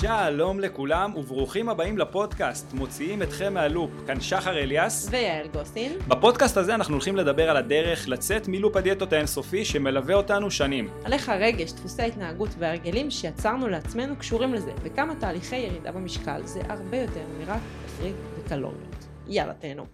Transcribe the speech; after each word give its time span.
שלום 0.00 0.60
לכולם 0.60 1.16
וברוכים 1.16 1.68
הבאים 1.68 1.98
לפודקאסט. 1.98 2.72
מוציאים 2.72 3.22
אתכם 3.22 3.54
מהלופ. 3.54 3.90
כאן 4.06 4.20
שחר 4.20 4.58
אליאס. 4.58 5.08
ויעל 5.10 5.48
גוסין. 5.48 5.98
בפודקאסט 6.08 6.56
הזה 6.56 6.74
אנחנו 6.74 6.94
הולכים 6.94 7.16
לדבר 7.16 7.50
על 7.50 7.56
הדרך 7.56 8.08
לצאת 8.08 8.48
מלופ 8.48 8.76
הדיאטות 8.76 9.12
האינסופי 9.12 9.64
שמלווה 9.64 10.14
אותנו 10.14 10.50
שנים. 10.50 10.88
על 11.04 11.12
איך 11.12 11.28
הרגש, 11.28 11.72
דפוסי 11.72 12.02
ההתנהגות 12.02 12.48
והרגלים 12.58 13.10
שיצרנו 13.10 13.68
לעצמנו 13.68 14.16
קשורים 14.16 14.54
לזה 14.54 14.72
וכמה 14.82 15.14
תהליכי 15.20 15.56
ירידה 15.56 15.92
במשקל 15.92 16.46
זה 16.46 16.60
הרבה 16.68 16.96
יותר 16.96 17.26
מרק 17.38 17.60
תפריט 17.86 18.16
וקלוריות. 18.38 19.06
יאללה 19.28 19.54
תהנו. 19.54 19.86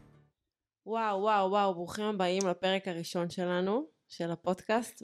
וואו 0.86 1.20
וואו 1.20 1.50
וואו 1.50 1.74
ברוכים 1.74 2.04
הבאים 2.04 2.42
לפרק 2.46 2.88
הראשון 2.88 3.30
שלנו 3.30 3.86
של 4.08 4.30
הפודקאסט. 4.30 5.02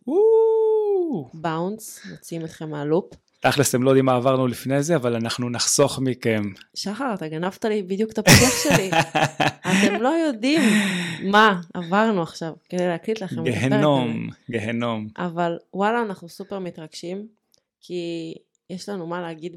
באונס 1.35 2.07
מוציאים 2.11 2.45
אתכם 2.45 2.71
מהלופ 2.71 3.15
תכלס 3.43 3.75
אתם 3.75 3.83
לא 3.83 3.91
יודעים 3.91 4.05
מה 4.05 4.15
עברנו 4.15 4.47
לפני 4.47 4.83
זה 4.83 4.97
אבל 4.97 5.17
אנחנו 5.17 5.51
נחסוך 5.51 5.99
מכם 5.99 6.43
שחר 6.75 7.15
אתה 7.15 7.29
גנבת 7.29 7.65
לי 7.65 7.83
בדיוק 7.83 8.13
את 8.13 8.19
הפתיח 8.19 8.63
שלי 8.63 8.91
אתם 9.71 10.03
לא 10.03 10.09
יודעים 10.09 10.63
מה 11.31 11.61
עברנו 11.75 12.23
עכשיו 12.23 12.53
כדי 12.69 12.87
להקליט 12.87 13.21
לכם. 13.21 13.45
גהנום 13.45 14.29
גהנום 14.51 15.09
אבל 15.19 15.59
וואלה 15.75 16.03
אנחנו 16.03 16.29
סופר 16.29 16.59
מתרגשים 16.59 17.27
כי 17.81 18.35
יש 18.71 18.89
לנו 18.89 19.07
מה 19.07 19.21
להגיד 19.21 19.57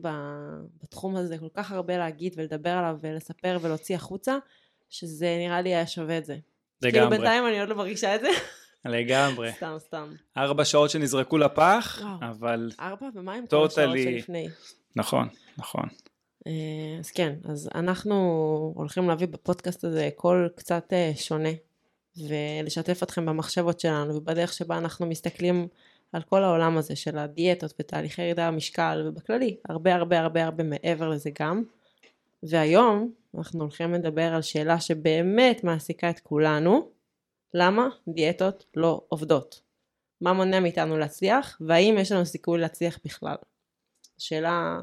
בתחום 0.83 1.15
הזה 1.15 1.37
כל 1.37 1.49
כך 1.53 1.71
הרבה 1.71 1.97
להגיד 1.97 2.33
ולדבר 2.37 2.69
עליו 2.69 2.97
ולספר 3.01 3.57
ולהוציא 3.61 3.95
החוצה 3.95 4.37
שזה 4.89 5.35
נראה 5.39 5.61
לי 5.61 5.75
היה 5.75 5.87
שווה 5.87 6.17
את 6.17 6.25
זה. 6.25 6.37
כאילו 6.81 6.97
לגמרי 6.97 7.17
בינתיים 7.17 7.47
אני 7.47 7.59
עוד 7.59 7.69
לא 7.69 7.75
מרגישה 7.75 8.15
את 8.15 8.21
זה. 8.21 8.29
לגמרי 8.85 9.51
סתם 9.51 9.75
סתם. 9.79 10.13
ארבע 10.37 10.65
שעות 10.65 10.89
שנזרקו 10.89 11.37
לפח 11.37 11.99
וואו. 12.01 12.31
אבל 12.31 12.71
ארבע 12.79 13.07
ומה 13.15 13.33
עם 13.33 13.47
כל 13.47 13.65
השעות. 13.65 13.97
שלפני? 14.03 14.47
נכון 14.95 15.27
נכון 15.57 15.85
אה, 16.47 16.51
אז 16.99 17.11
כן, 17.11 17.35
אז 17.49 17.69
אנחנו 17.75 18.15
הולכים 18.75 19.07
להביא 19.07 19.27
בפודקאסט 19.27 19.83
הזה 19.83 20.09
קול 20.15 20.49
קצת 20.55 20.93
אה, 20.93 21.11
שונה 21.15 21.49
ולשתף 22.27 23.03
אתכם 23.03 23.25
במחשבות 23.25 23.79
שלנו 23.79 24.15
ובדרך 24.15 24.53
שבה 24.53 24.77
אנחנו 24.77 25.05
מסתכלים 25.05 25.67
על 26.13 26.21
כל 26.21 26.43
העולם 26.43 26.77
הזה 26.77 26.95
של 26.95 27.17
הדיאטות 27.17 27.73
ותהליכי 27.79 28.21
ירידה 28.21 28.51
במשקל 28.51 29.03
ובכללי 29.05 29.57
הרבה 29.69 29.95
הרבה 29.95 30.19
הרבה 30.19 30.45
הרבה 30.45 30.63
מעבר 30.63 31.09
לזה 31.09 31.29
גם 31.39 31.63
והיום 32.43 33.11
אנחנו 33.37 33.61
הולכים 33.61 33.93
לדבר 33.93 34.33
על 34.33 34.41
שאלה 34.41 34.79
שבאמת 34.79 35.63
מעסיקה 35.63 36.09
את 36.09 36.19
כולנו 36.19 36.89
למה 37.53 37.87
דיאטות 38.07 38.65
לא 38.75 39.01
עובדות? 39.09 39.61
מה 40.21 40.33
מונע 40.33 40.59
מאיתנו 40.59 40.97
להצליח 40.97 41.61
והאם 41.67 41.95
יש 41.97 42.11
לנו 42.11 42.25
סיכוי 42.25 42.59
להצליח 42.59 42.99
בכלל? 43.05 43.35
שאלה 44.17 44.79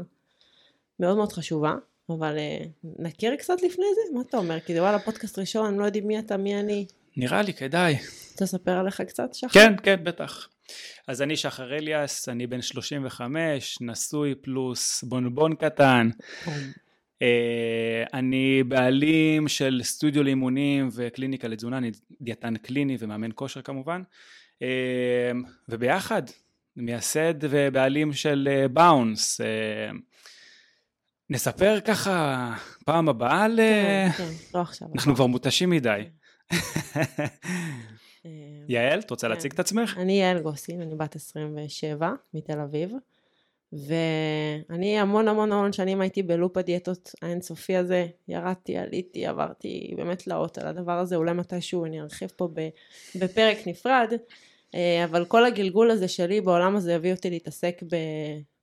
מאוד 1.00 1.16
מאוד 1.16 1.32
חשובה, 1.32 1.74
אבל 2.08 2.36
uh, 2.36 2.86
נכיר 2.98 3.36
קצת 3.36 3.62
לפני 3.62 3.86
זה? 3.94 4.14
מה 4.14 4.20
אתה 4.28 4.36
אומר? 4.36 4.60
כי 4.60 4.74
זה 4.74 4.82
וואלה 4.82 4.98
פודקאסט 4.98 5.38
ראשון, 5.38 5.66
הם 5.66 5.80
לא 5.80 5.84
יודעים 5.84 6.06
מי 6.06 6.18
אתה, 6.18 6.36
מי 6.36 6.60
אני. 6.60 6.86
נראה 7.16 7.42
לי 7.42 7.52
כדאי 7.54 7.96
תספר 8.36 8.72
עליך 8.72 9.00
קצת, 9.00 9.34
שחר? 9.34 9.48
כן, 9.52 9.74
כן, 9.82 10.04
בטח. 10.04 10.48
אז 11.08 11.22
אני 11.22 11.36
שחר 11.36 11.76
אליאס, 11.76 12.28
אני 12.28 12.46
בן 12.46 12.62
35, 12.62 13.78
נשוי 13.80 14.34
פלוס 14.34 15.04
בונבון 15.04 15.54
קטן. 15.54 16.10
אה, 17.22 18.04
אני 18.14 18.62
בעלים 18.62 19.48
של 19.48 19.80
סטודיו 19.82 20.22
לאימונים 20.22 20.88
וקליניקה 20.92 21.48
לתזונה, 21.48 21.78
אני 21.78 21.90
דיאטן 22.20 22.56
קליני 22.56 22.96
ומאמן 22.98 23.30
כושר 23.34 23.62
כמובן. 23.62 24.02
אה, 24.62 25.30
וביחד, 25.68 26.22
מייסד 26.76 27.34
ובעלים 27.40 28.12
של 28.12 28.48
אה, 28.50 28.68
באונס. 28.68 29.40
נספר 31.30 31.80
ככה 31.80 32.48
פעם 32.84 33.08
הבאה 33.08 33.48
ל... 33.48 33.56
כן, 33.56 34.08
כן, 34.16 34.32
לא 34.54 34.60
עכשיו. 34.60 34.88
אנחנו 34.94 35.14
כבר 35.14 35.26
מותשים 35.26 35.70
מדי. 35.70 36.02
אה, 38.26 38.30
יעל, 38.68 39.00
את 39.00 39.10
רוצה 39.10 39.26
כן. 39.26 39.30
להציג 39.34 39.52
את 39.52 39.60
עצמך? 39.60 39.98
אני 39.98 40.20
יעל 40.20 40.38
גוסין, 40.40 40.82
אני 40.82 40.94
בת 40.94 41.16
27 41.16 42.10
מתל 42.34 42.60
אביב, 42.60 42.92
ואני 43.72 44.98
המון 44.98 45.28
המון 45.28 45.52
המון 45.52 45.72
שנים 45.72 46.00
הייתי 46.00 46.22
בלופ 46.22 46.56
הדיאטות 46.56 47.14
האינסופי 47.22 47.76
הזה, 47.76 48.06
ירדתי, 48.28 48.76
עליתי, 48.76 49.26
עברתי 49.26 49.94
באמת 49.96 50.18
תלאות 50.18 50.58
על 50.58 50.66
הדבר 50.66 50.98
הזה, 50.98 51.16
אולי 51.16 51.32
מתישהו 51.32 51.84
אני 51.84 52.00
ארחיב 52.00 52.32
פה 52.36 52.48
בפרק 53.14 53.56
נפרד, 53.66 54.12
אה, 54.74 55.04
אבל 55.04 55.24
כל 55.24 55.44
הגלגול 55.44 55.90
הזה 55.90 56.08
שלי 56.08 56.40
בעולם 56.40 56.76
הזה 56.76 56.96
הביא 56.96 57.12
אותי 57.12 57.30
להתעסק. 57.30 57.82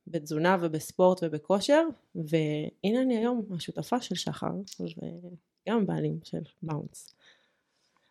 בתזונה 0.06 0.56
ובספורט 0.60 1.20
ובכושר, 1.22 1.82
והנה 2.14 3.02
אני 3.02 3.16
היום 3.16 3.46
השותפה 3.56 4.00
של 4.00 4.14
שחר, 4.14 4.50
וגם 4.80 5.86
בעלים 5.86 6.18
של 6.24 6.42
באונס. 6.62 7.14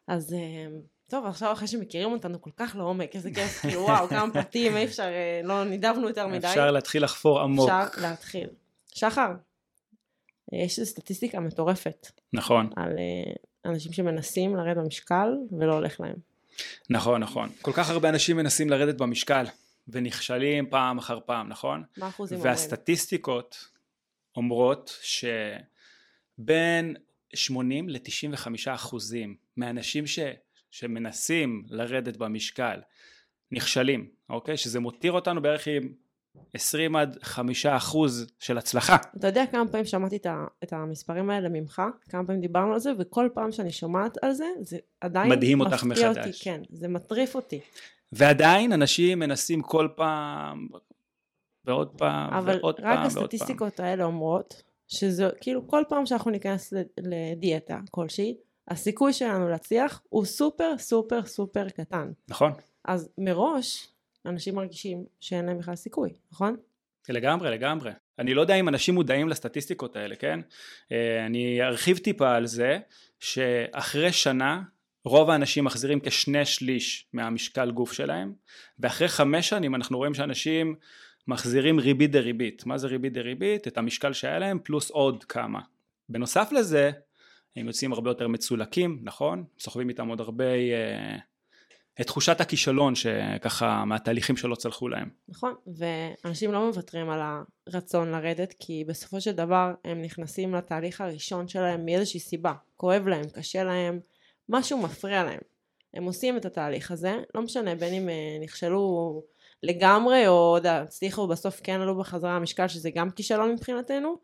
אז 0.08 0.34
אה, 0.34 0.68
טוב, 1.10 1.26
עכשיו 1.26 1.52
אחרי 1.52 1.68
שמכירים 1.68 2.12
אותנו 2.12 2.42
כל 2.42 2.50
כך 2.58 2.76
לעומק, 2.76 3.16
איזה 3.16 3.32
כיף, 3.32 3.60
כאילו 3.62 3.82
וואו, 3.82 4.08
כמה 4.08 4.34
פרטים, 4.34 4.78
אי 4.78 4.86
אפשר, 4.86 5.04
אה, 5.04 5.42
לא 5.44 5.64
נידבנו 5.64 6.08
יותר 6.08 6.28
מדי. 6.28 6.48
אפשר 6.48 6.72
להתחיל 6.72 7.04
לחפור 7.04 7.40
עמוק. 7.40 7.70
אפשר 7.70 8.02
להתחיל. 8.02 8.50
שחר, 8.94 9.32
אה, 10.54 10.58
יש 10.58 10.80
איזו 10.80 10.92
סטטיסטיקה 10.92 11.40
מטורפת 11.40 12.12
נכון, 12.34 12.70
על 12.76 12.92
אה, 12.98 13.34
אנשים 13.72 13.94
שמנסים 13.94 14.56
לרדת 14.56 14.78
במשקל 14.78 15.30
ולא 15.60 15.74
הולך 15.74 16.00
להם. 16.00 16.16
נכון, 16.90 17.22
נכון. 17.22 17.50
כל 17.62 17.72
כך 17.74 17.90
הרבה 17.90 18.10
אנשים 18.10 18.38
מנסים 18.38 18.70
לרדת 18.70 18.98
במשקל, 18.98 19.46
ונכשלים 19.88 20.70
פעם 20.70 20.98
אחר 20.98 21.20
פעם, 21.26 21.50
נכון? 21.50 21.84
מה 21.98 22.06
האחוזים 22.06 22.38
אומרים? 22.38 22.52
והסטטיסטיקות 22.52 23.68
אומרות 24.36 25.00
שבין 26.38 26.96
80 27.34 27.90
ל-95 27.90 28.48
אחוזים 28.74 29.36
מהאנשים 29.58 30.08
ש... 30.08 30.20
שמנסים 30.72 31.64
לרדת 31.70 32.18
במשקל 32.18 32.80
נכשלים, 33.52 34.10
אוקיי? 34.30 34.58
שזה 34.58 34.80
מותיר 34.80 35.12
אותנו 35.12 35.42
בערך 35.42 35.68
עם 35.68 35.94
20 36.54 36.96
עד 36.96 37.18
5 37.22 37.66
אחוז 37.66 38.32
של 38.40 38.58
הצלחה. 38.58 38.98
אתה 39.18 39.28
יודע 39.28 39.46
כמה 39.52 39.68
פעמים 39.68 39.86
שמעתי 39.86 40.16
את, 40.16 40.26
ה, 40.26 40.46
את 40.64 40.74
המספרים 40.74 41.30
האלה 41.30 41.50
ממך, 41.50 41.82
כמה 42.10 42.26
פעמים 42.26 42.42
דיברנו 42.42 42.74
על 42.74 42.80
זה, 42.80 42.92
וכל 43.00 43.30
פעם 43.34 43.52
שאני 43.52 43.72
שומעת 43.72 44.18
על 44.24 44.32
זה, 44.32 44.46
זה 44.62 44.78
עדיין 45.02 45.30
מדהים 45.30 45.60
אותך 45.60 45.84
מפתיע 45.84 46.12
מחדש. 46.12 46.26
אותי, 46.28 46.40
כן, 46.44 46.62
זה 46.70 46.88
מטריף 46.88 47.36
אותי. 47.36 47.60
ועדיין 48.12 48.74
אנשים 48.74 49.20
מנסים 49.20 49.62
כל 49.62 49.88
פעם 49.96 50.68
ועוד 51.66 51.90
פעם 51.98 52.34
אבל 52.34 52.58
ועוד 52.62 52.76
רק 52.80 52.84
פעם 52.84 52.98
ועוד 52.98 53.12
פעם. 53.12 53.24
הסטטיסטיקות 53.24 53.80
האלה 53.80 54.04
אומרות, 54.04 54.64
שזה 54.88 55.30
כאילו 55.42 55.68
כל 55.68 55.84
פעם 55.90 56.06
שאנחנו 56.06 56.32
ניכנס 56.32 56.74
לדיאטה 56.98 57.80
כלשהי, 57.92 58.38
הסיכוי 58.70 59.14
שלנו 59.14 59.50
להצליח 59.50 60.02
הוא 60.10 60.26
סופר 60.26 60.78
סופר 60.78 61.26
סופר 61.26 61.70
קטן. 61.70 62.12
נכון, 62.28 62.52
אז 62.86 63.10
מראש 63.18 63.88
אנשים 64.26 64.56
מרגישים 64.56 65.06
שאין 65.20 65.46
להם 65.46 65.58
בכלל 65.58 65.76
סיכוי, 65.76 66.10
נכון? 66.32 66.56
לגמרי, 67.10 67.52
לגמרי. 67.52 67.92
אני 68.20 68.34
לא 68.34 68.42
יודע 68.42 68.56
אם 68.56 68.70
אנשים 68.70 68.96
מודעים 68.96 69.30
לסטטיסטיקות 69.30 69.96
האלה, 69.96 70.16
כן? 70.16 70.40
אה, 70.92 71.26
אני 71.26 71.62
ארחיב 71.62 71.98
טיפה 71.98 72.36
על 72.36 72.46
זה, 72.46 72.80
שאחרי 73.20 74.12
שנה 74.12 74.62
רוב 75.06 75.30
האנשים 75.30 75.64
מחזירים 75.64 76.00
כשני 76.00 76.46
שליש 76.46 77.08
מהמשקל 77.14 77.72
גוף 77.72 77.94
שלהם, 77.94 78.34
ואחרי 78.80 79.08
חמש 79.08 79.50
שנים 79.50 79.76
אנחנו 79.76 79.98
רואים 79.98 80.14
שאנשים 80.14 80.76
מחזירים 81.28 81.80
ריבית 81.80 82.12
דריבית. 82.12 82.66
מה 82.66 82.78
זה 82.78 82.88
ריבית 82.88 83.14
דריבית? 83.14 83.68
את 83.68 83.78
המשקל 83.78 84.14
שהיה 84.14 84.40
להם 84.40 84.60
פלוס 84.64 84.90
עוד 84.90 85.24
כמה. 85.24 85.60
בנוסף 86.10 86.52
לזה, 86.52 86.92
הם 87.56 87.68
יוצאים 87.68 87.94
הרבה 87.94 88.10
יותר 88.10 88.28
מצולקים, 88.28 89.00
נכון? 89.04 89.44
סוחבים 89.60 89.90
איתם 89.90 90.08
עוד 90.08 90.20
הרבה... 90.20 90.54
אה, 90.54 91.18
את 92.02 92.08
תחושת 92.08 92.42
הכישלון 92.42 92.96
שככה 92.96 93.86
מהתהליכים 93.86 94.38
שלא 94.38 94.56
צלחו 94.56 94.88
להם. 94.88 95.10
נכון, 95.28 95.54
ואנשים 95.78 96.52
לא 96.52 96.68
מוותרים 96.68 97.10
על 97.10 97.20
הרצון 97.68 98.12
לרדת, 98.12 98.54
כי 98.60 98.84
בסופו 98.88 99.22
של 99.22 99.32
דבר 99.32 99.74
הם 99.86 100.02
נכנסים 100.02 100.56
לתהליך 100.56 101.02
הראשון 101.02 101.48
שלהם 101.48 101.86
מאיזושהי 101.86 102.20
סיבה. 102.20 102.54
כואב 102.78 103.08
להם, 103.08 103.30
קשה 103.34 103.64
להם, 103.64 104.00
משהו 104.50 104.82
מפריע 104.82 105.24
להם. 105.24 105.40
הם 105.94 106.04
עושים 106.04 106.38
את 106.38 106.46
התהליך 106.46 106.92
הזה, 106.92 107.18
לא 107.36 107.42
משנה 107.42 107.76
בין 107.76 107.94
אם 107.94 108.10
אה, 108.10 108.38
נכשלו 108.42 109.24
לגמרי, 109.64 110.28
או 110.28 110.58
הצליחו 110.64 111.28
בסוף 111.28 111.62
כן 111.64 111.82
עלו 111.82 111.98
בחזרה 111.98 112.36
המשקל, 112.36 112.68
שזה 112.68 112.90
גם 112.96 113.10
כישלון 113.12 113.52
מבחינתנו, 113.52 114.16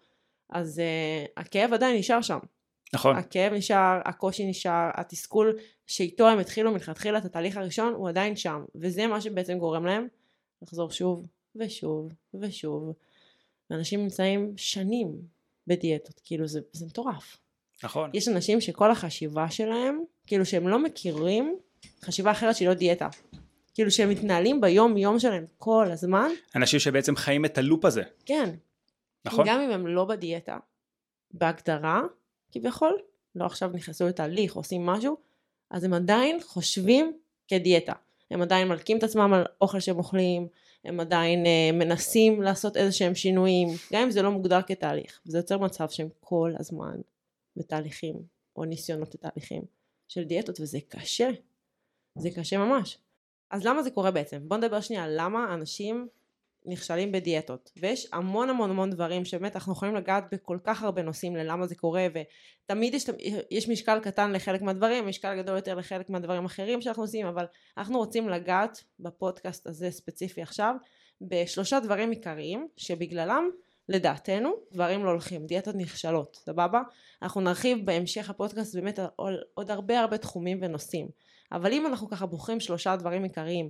אז 0.49 0.81
uh, 0.81 1.31
הכאב 1.41 1.73
עדיין 1.73 1.97
נשאר 1.97 2.21
שם. 2.21 2.39
נכון, 2.93 3.15
הכאב 3.15 3.53
נשאר, 3.53 3.99
הקושי 4.05 4.45
נשאר, 4.45 4.89
התסכול 4.93 5.57
שאיתו 5.87 6.27
הם 6.27 6.39
התחילו 6.39 6.71
מלכתחילה 6.71 7.17
את 7.17 7.25
התהליך 7.25 7.57
הראשון 7.57 7.93
הוא 7.93 8.09
עדיין 8.09 8.35
שם. 8.35 8.65
וזה 8.75 9.07
מה 9.07 9.21
שבעצם 9.21 9.57
גורם 9.57 9.85
להם 9.85 10.07
לחזור 10.61 10.91
שוב 10.91 11.25
ושוב 11.55 12.11
ושוב. 12.33 12.93
ואנשים 13.69 14.03
נמצאים 14.03 14.53
שנים 14.57 15.21
בדיאטות 15.67 16.21
כאילו 16.23 16.47
זה, 16.47 16.59
זה 16.71 16.85
מטורף. 16.85 17.37
נכון. 17.83 18.09
יש 18.13 18.27
אנשים 18.27 18.61
שכל 18.61 18.91
החשיבה 18.91 19.49
שלהם 19.49 20.03
כאילו 20.27 20.45
שהם 20.45 20.67
לא 20.67 20.83
מכירים 20.83 21.57
חשיבה 22.01 22.31
אחרת 22.31 22.55
שהיא 22.55 22.67
לא 22.67 22.73
דיאטה. 22.73 23.07
כאילו 23.73 23.91
שהם 23.91 24.09
מתנהלים 24.09 24.61
ביום 24.61 24.97
יום 24.97 25.19
שלהם 25.19 25.45
כל 25.57 25.87
הזמן. 25.91 26.29
אנשים 26.55 26.79
שבעצם 26.79 27.15
חיים 27.15 27.45
את 27.45 27.57
הלופ 27.57 27.85
הזה. 27.85 28.03
כן. 28.25 28.49
נכון? 29.25 29.45
גם 29.47 29.61
אם 29.61 29.71
הם 29.71 29.87
לא 29.87 30.05
בדיאטה, 30.05 30.57
בהגדרה, 31.31 32.01
כביכול, 32.51 33.01
לא 33.35 33.45
עכשיו 33.45 33.69
נכנסו 33.73 34.07
לתהליך, 34.07 34.55
עושים 34.55 34.85
משהו, 34.85 35.17
אז 35.71 35.83
הם 35.83 35.93
עדיין 35.93 36.39
חושבים 36.43 37.17
כדיאטה. 37.47 37.93
הם 38.31 38.41
עדיין 38.41 38.67
מלקים 38.67 38.97
את 38.97 39.03
עצמם 39.03 39.33
על 39.33 39.45
אוכל 39.61 39.79
שהם 39.79 39.97
אוכלים, 39.97 40.47
הם 40.85 40.99
עדיין 40.99 41.45
אה, 41.45 41.69
מנסים 41.73 42.41
לעשות 42.41 42.77
איזה 42.77 42.91
שהם 42.91 43.15
שינויים, 43.15 43.67
גם 43.93 44.01
אם 44.01 44.11
זה 44.11 44.21
לא 44.21 44.31
מוגדר 44.31 44.61
כתהליך. 44.61 45.21
זה 45.25 45.37
יוצר 45.37 45.57
מצב 45.57 45.89
שהם 45.89 46.09
כל 46.19 46.53
הזמן 46.59 47.01
בתהליכים, 47.55 48.15
או 48.55 48.65
ניסיונות 48.65 49.15
לתהליכים 49.15 49.61
של 50.07 50.23
דיאטות, 50.23 50.59
וזה 50.59 50.79
קשה. 50.89 51.29
זה 52.15 52.29
קשה 52.35 52.57
ממש. 52.57 52.97
אז 53.49 53.65
למה 53.65 53.83
זה 53.83 53.91
קורה 53.91 54.11
בעצם? 54.11 54.49
בוא 54.49 54.57
נדבר 54.57 54.81
שנייה 54.81 55.07
למה 55.07 55.53
אנשים 55.53 56.07
נכשלים 56.67 57.11
בדיאטות. 57.11 57.71
ויש 57.77 58.07
המון 58.13 58.49
המון 58.49 58.69
המון 58.69 58.89
דברים 58.89 59.25
שבאמת 59.25 59.55
אנחנו 59.55 59.73
יכולים 59.73 59.95
לגעת 59.95 60.23
בכל 60.31 60.57
כך 60.63 60.83
הרבה 60.83 61.01
נושאים 61.01 61.35
ללמה 61.35 61.67
זה 61.67 61.75
קורה, 61.75 62.07
ותמיד 62.13 62.93
יש, 62.93 63.05
יש 63.51 63.69
משקל 63.69 63.99
קטן 63.99 64.31
לחלק 64.31 64.61
מהדברים, 64.61 65.07
משקל 65.07 65.37
גדול 65.37 65.55
יותר 65.55 65.75
לחלק 65.75 66.09
מהדברים 66.09 66.45
אחרים 66.45 66.81
שאנחנו 66.81 67.03
עושים, 67.03 67.27
אבל 67.27 67.45
אנחנו 67.77 67.97
רוצים 67.97 68.29
לגעת 68.29 68.83
בפודקאסט 68.99 69.67
הזה 69.67 69.91
ספציפי 69.91 70.41
עכשיו, 70.41 70.75
בשלושה 71.21 71.79
דברים 71.79 72.11
עיקריים, 72.11 72.67
שבגללם 72.77 73.49
לדעתנו 73.89 74.53
דברים 74.71 75.05
לא 75.05 75.09
הולכים, 75.09 75.45
דיאטות 75.45 75.75
נכשלות, 75.75 76.35
סבבה? 76.35 76.81
אנחנו 77.21 77.41
נרחיב 77.41 77.85
בהמשך 77.85 78.29
הפודקאסט 78.29 78.75
באמת 78.75 78.99
על 78.99 79.43
עוד 79.53 79.71
הרבה 79.71 79.99
הרבה 79.99 80.17
תחומים 80.17 80.59
ונושאים. 80.61 81.07
אבל 81.51 81.73
אם 81.73 81.85
אנחנו 81.85 82.09
ככה 82.09 82.25
בוחרים 82.25 82.59
שלושה 82.59 82.95
דברים 82.95 83.23
עיקריים 83.23 83.69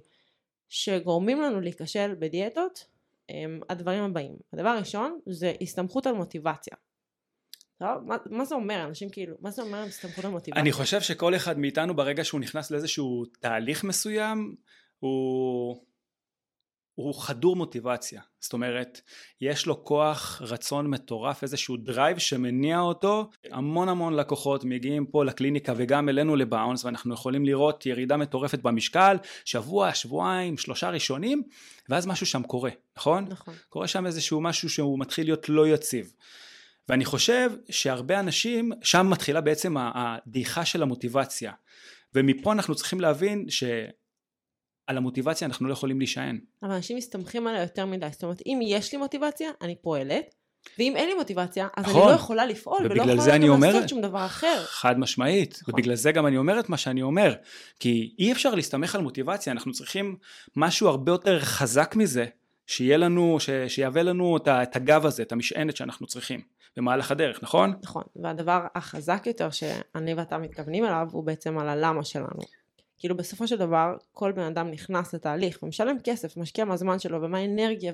שגורמים 0.69 1.41
לנו 1.41 1.61
להיכשל 1.61 2.15
בדיאטות, 2.19 2.85
הם 3.29 3.61
הדברים 3.69 4.03
הבאים. 4.03 4.35
הדבר 4.53 4.69
הראשון 4.69 5.19
זה 5.29 5.53
הסתמכות 5.61 6.07
על 6.07 6.13
מוטיבציה. 6.13 6.77
טוב, 7.79 8.03
מה, 8.05 8.15
מה 8.29 8.45
זה 8.45 8.55
אומר? 8.55 8.83
אנשים 8.87 9.09
כאילו, 9.09 9.35
מה 9.39 9.51
זה 9.51 9.61
אומר 9.61 9.83
הסתמכות 9.83 10.25
על 10.25 10.31
מוטיבציה? 10.31 10.61
אני 10.61 10.71
חושב 10.71 11.01
שכל 11.01 11.35
אחד 11.35 11.59
מאיתנו 11.59 11.95
ברגע 11.95 12.23
שהוא 12.23 12.41
נכנס 12.41 12.71
לאיזשהו 12.71 13.25
תהליך 13.25 13.83
מסוים, 13.83 14.55
הוא... 14.99 15.85
הוא 16.95 17.21
חדור 17.21 17.55
מוטיבציה, 17.55 18.21
זאת 18.39 18.53
אומרת 18.53 19.01
יש 19.41 19.65
לו 19.65 19.83
כוח 19.83 20.41
רצון 20.45 20.87
מטורף 20.87 21.43
איזשהו 21.43 21.77
drive 21.77 22.17
שמניע 22.17 22.79
אותו. 22.79 23.29
המון 23.51 23.89
המון 23.89 24.13
לקוחות 24.13 24.63
מגיעים 24.63 25.05
פה 25.05 25.25
לקליניקה 25.25 25.73
וגם 25.77 26.09
אלינו 26.09 26.35
לבאונס 26.35 26.85
ואנחנו 26.85 27.13
יכולים 27.13 27.45
לראות 27.45 27.85
ירידה 27.85 28.17
מטורפת 28.17 28.59
במשקל 28.59 29.17
שבוע 29.45 29.93
שבועיים 29.93 30.57
שלושה 30.57 30.89
ראשונים 30.89 31.43
ואז 31.89 32.07
משהו 32.07 32.25
שם 32.25 32.43
קורה 32.43 32.71
נכון? 32.97 33.25
נכון. 33.29 33.53
קורה 33.69 33.87
שם 33.87 34.05
איזשהו 34.05 34.41
משהו 34.41 34.69
שהוא 34.69 34.99
מתחיל 34.99 35.25
להיות 35.25 35.49
לא 35.49 35.67
יציב. 35.67 36.13
ואני 36.89 37.05
חושב 37.05 37.51
שהרבה 37.69 38.19
אנשים 38.19 38.71
שם 38.81 39.07
מתחילה 39.09 39.41
בעצם 39.41 39.75
הדעיכה 39.77 40.65
של 40.65 40.81
המוטיבציה. 40.81 41.51
ומפה 42.15 42.51
אנחנו 42.51 42.75
צריכים 42.75 43.01
להבין 43.01 43.45
ש... 43.49 43.63
על 44.87 44.97
המוטיבציה 44.97 45.47
אנחנו 45.47 45.67
לא 45.67 45.73
יכולים 45.73 45.97
להישען. 45.97 46.39
אבל 46.63 46.71
אנשים 46.71 46.97
מסתמכים 46.97 47.47
עליה 47.47 47.61
יותר 47.61 47.85
מדי, 47.85 48.07
זאת 48.11 48.23
אומרת 48.23 48.41
אם 48.45 48.59
יש 48.63 48.91
לי 48.91 48.97
מוטיבציה 48.97 49.49
אני 49.61 49.75
פועלת, 49.81 50.35
ואם 50.79 50.93
אין 50.95 51.09
לי 51.09 51.13
מוטיבציה 51.13 51.67
אז 51.77 51.85
נכון. 51.85 52.01
אני 52.01 52.11
לא 52.11 52.15
יכולה 52.15 52.45
לפעול 52.45 52.85
ולא 52.85 53.03
יכולה 53.03 53.37
גם 53.37 53.49
אומר, 53.49 53.73
לעשות 53.73 53.89
שום 53.89 54.01
דבר 54.01 54.25
אחר. 54.25 54.63
חד 54.65 54.99
משמעית, 54.99 55.59
נכון. 55.61 55.73
ובגלל 55.73 55.95
זה 55.95 56.11
גם 56.11 56.27
אני 56.27 56.37
אומר 56.37 56.59
את 56.59 56.69
מה 56.69 56.77
שאני 56.77 57.01
אומר, 57.01 57.33
כי 57.79 58.15
אי 58.19 58.31
אפשר 58.31 58.55
להסתמך 58.55 58.95
על 58.95 59.01
מוטיבציה, 59.01 59.53
אנחנו 59.53 59.71
צריכים 59.71 60.17
משהו 60.55 60.87
הרבה 60.87 61.11
יותר 61.11 61.39
חזק 61.39 61.95
מזה, 61.95 62.25
שיהיה 62.67 62.97
לנו, 62.97 63.39
ש... 63.39 63.49
שיהווה 63.67 64.03
לנו 64.03 64.37
את 64.47 64.75
הגב 64.75 65.05
הזה, 65.05 65.23
את 65.23 65.31
המשענת 65.31 65.77
שאנחנו 65.77 66.07
צריכים. 66.07 66.41
במהלך 66.77 67.11
הדרך, 67.11 67.43
נכון? 67.43 67.73
נכון, 67.83 68.03
והדבר 68.15 68.65
החזק 68.75 69.23
יותר 69.25 69.49
שאני 69.49 70.13
ואתה 70.13 70.37
מתכוונים 70.37 70.85
אליו 70.85 71.07
הוא 71.11 71.23
בעצם 71.23 71.57
על 71.57 71.69
הלמה 71.69 72.03
שלנו. 72.03 72.41
כאילו 72.97 73.17
בסופו 73.17 73.47
של 73.47 73.57
דבר 73.57 73.95
כל 74.11 74.31
בן 74.31 74.41
אדם 74.41 74.71
נכנס 74.71 75.13
לתהליך 75.13 75.63
ומשלם 75.63 75.97
כסף, 76.03 76.37
משקיע 76.37 76.65
מהזמן 76.65 76.99
שלו 76.99 77.21
ומהאנרגיה 77.21 77.93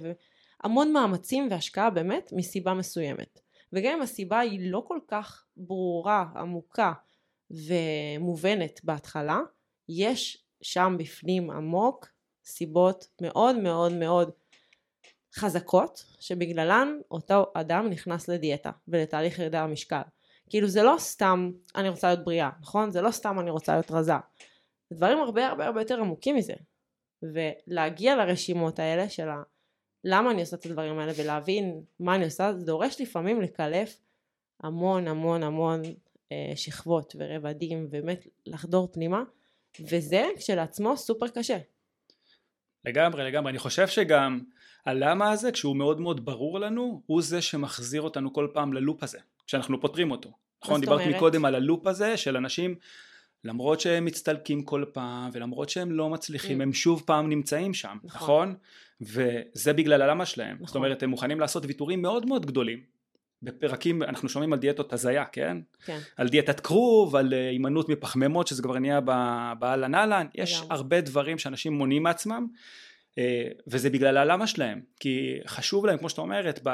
והמון 0.63 0.93
מאמצים 0.93 1.47
והשקעה 1.51 1.89
באמת 1.89 2.29
מסיבה 2.35 2.73
מסוימת. 2.73 3.39
וגם 3.73 3.93
אם 3.93 4.01
הסיבה 4.01 4.39
היא 4.39 4.71
לא 4.71 4.83
כל 4.87 4.99
כך 5.07 5.45
ברורה, 5.57 6.25
עמוקה 6.35 6.93
ומובנת 7.51 8.79
בהתחלה, 8.83 9.39
יש 9.89 10.45
שם 10.61 10.95
בפנים 10.99 11.51
עמוק 11.51 12.07
סיבות 12.45 13.07
מאוד 13.21 13.57
מאוד 13.57 13.93
מאוד 13.93 14.31
חזקות 15.35 16.05
שבגללן 16.19 16.97
אותו 17.11 17.51
אדם 17.53 17.89
נכנס 17.89 18.27
לדיאטה 18.27 18.71
ולתהליך 18.87 19.39
ירידה 19.39 19.63
המשקל. 19.63 20.01
כאילו 20.49 20.67
זה 20.67 20.83
לא 20.83 20.95
סתם 20.97 21.51
אני 21.75 21.89
רוצה 21.89 22.07
להיות 22.07 22.25
בריאה, 22.25 22.49
נכון? 22.61 22.91
זה 22.91 23.01
לא 23.01 23.11
סתם 23.11 23.39
אני 23.39 23.49
רוצה 23.49 23.73
להיות 23.73 23.91
רזה. 23.91 24.13
זה 24.91 24.97
דברים 24.97 25.19
הרבה 25.19 25.47
הרבה 25.47 25.65
הרבה 25.65 25.81
יותר 25.81 25.99
עמוקים 25.99 26.35
מזה. 26.35 26.53
ולהגיע 27.23 28.15
לרשימות 28.15 28.79
האלה 28.79 29.09
של 29.09 29.29
ה... 29.29 29.43
למה 30.03 30.31
אני 30.31 30.41
עושה 30.41 30.55
את 30.55 30.65
הדברים 30.65 30.99
האלה 30.99 31.11
ולהבין 31.17 31.81
מה 31.99 32.15
אני 32.15 32.25
עושה, 32.25 32.53
זה 32.53 32.65
דורש 32.65 33.01
לפעמים 33.01 33.41
לקלף 33.41 34.01
המון 34.63 35.07
המון 35.07 35.43
המון 35.43 35.81
אה, 36.31 36.51
שכבות 36.55 37.15
ורבדים, 37.19 37.85
ובאמת 37.85 38.27
לחדור 38.45 38.91
פנימה, 38.91 39.23
וזה 39.79 40.27
כשלעצמו 40.37 40.97
סופר 40.97 41.27
קשה. 41.27 41.57
לגמרי 42.85 43.23
לגמרי, 43.23 43.49
אני 43.49 43.59
חושב 43.59 43.87
שגם 43.87 44.39
הלמה 44.85 45.31
הזה 45.31 45.51
כשהוא 45.51 45.75
מאוד 45.75 45.99
מאוד 45.99 46.25
ברור 46.25 46.59
לנו, 46.59 47.01
הוא 47.05 47.21
זה 47.21 47.41
שמחזיר 47.41 48.01
אותנו 48.01 48.33
כל 48.33 48.47
פעם 48.53 48.73
ללופ 48.73 49.03
הזה, 49.03 49.19
כשאנחנו 49.47 49.81
פותרים 49.81 50.11
אותו. 50.11 50.31
נכון, 50.63 50.81
דיברת 50.81 51.01
מקודם 51.15 51.45
על 51.45 51.55
הלופ 51.55 51.87
הזה 51.87 52.17
של 52.17 52.37
אנשים 52.37 52.75
למרות 53.43 53.79
שהם 53.79 54.05
מצטלקים 54.05 54.63
כל 54.63 54.85
פעם 54.93 55.29
ולמרות 55.33 55.69
שהם 55.69 55.91
לא 55.91 56.09
מצליחים 56.09 56.59
mm. 56.59 56.63
הם 56.63 56.73
שוב 56.73 57.03
פעם 57.05 57.29
נמצאים 57.29 57.73
שם 57.73 57.97
נכון, 58.03 58.49
נכון? 58.49 58.55
וזה 59.55 59.73
בגלל 59.73 60.01
הלמה 60.01 60.25
שלהם 60.25 60.55
נכון. 60.55 60.67
זאת 60.67 60.75
אומרת 60.75 61.03
הם 61.03 61.09
מוכנים 61.09 61.39
לעשות 61.39 61.63
ויתורים 61.65 62.01
מאוד 62.01 62.25
מאוד 62.25 62.45
גדולים 62.45 62.79
בפרקים 63.43 64.03
אנחנו 64.03 64.29
שומעים 64.29 64.53
על 64.53 64.59
דיאטות 64.59 64.93
הזיה 64.93 65.25
כן? 65.25 65.57
כן 65.85 65.99
על 66.17 66.29
דיאטת 66.29 66.59
כרוב 66.59 67.15
על 67.15 67.33
אה, 67.33 67.49
הימנעות 67.49 67.89
מפחמימות 67.89 68.47
שזה 68.47 68.63
כבר 68.63 68.79
נהיה 68.79 69.01
באהלן 69.59 69.95
אהלן 69.95 70.27
יש 70.35 70.61
הרבה 70.69 71.01
דברים 71.01 71.37
שאנשים 71.37 71.73
מונעים 71.73 72.03
מעצמם 72.03 72.47
אה, 73.17 73.47
וזה 73.67 73.89
בגלל 73.89 74.17
הלמה 74.17 74.47
שלהם 74.47 74.81
כי 74.99 75.39
חשוב 75.47 75.85
להם 75.85 75.97
כמו 75.97 76.09
שאתה 76.09 76.21
אומרת 76.21 76.59
ב... 76.63 76.69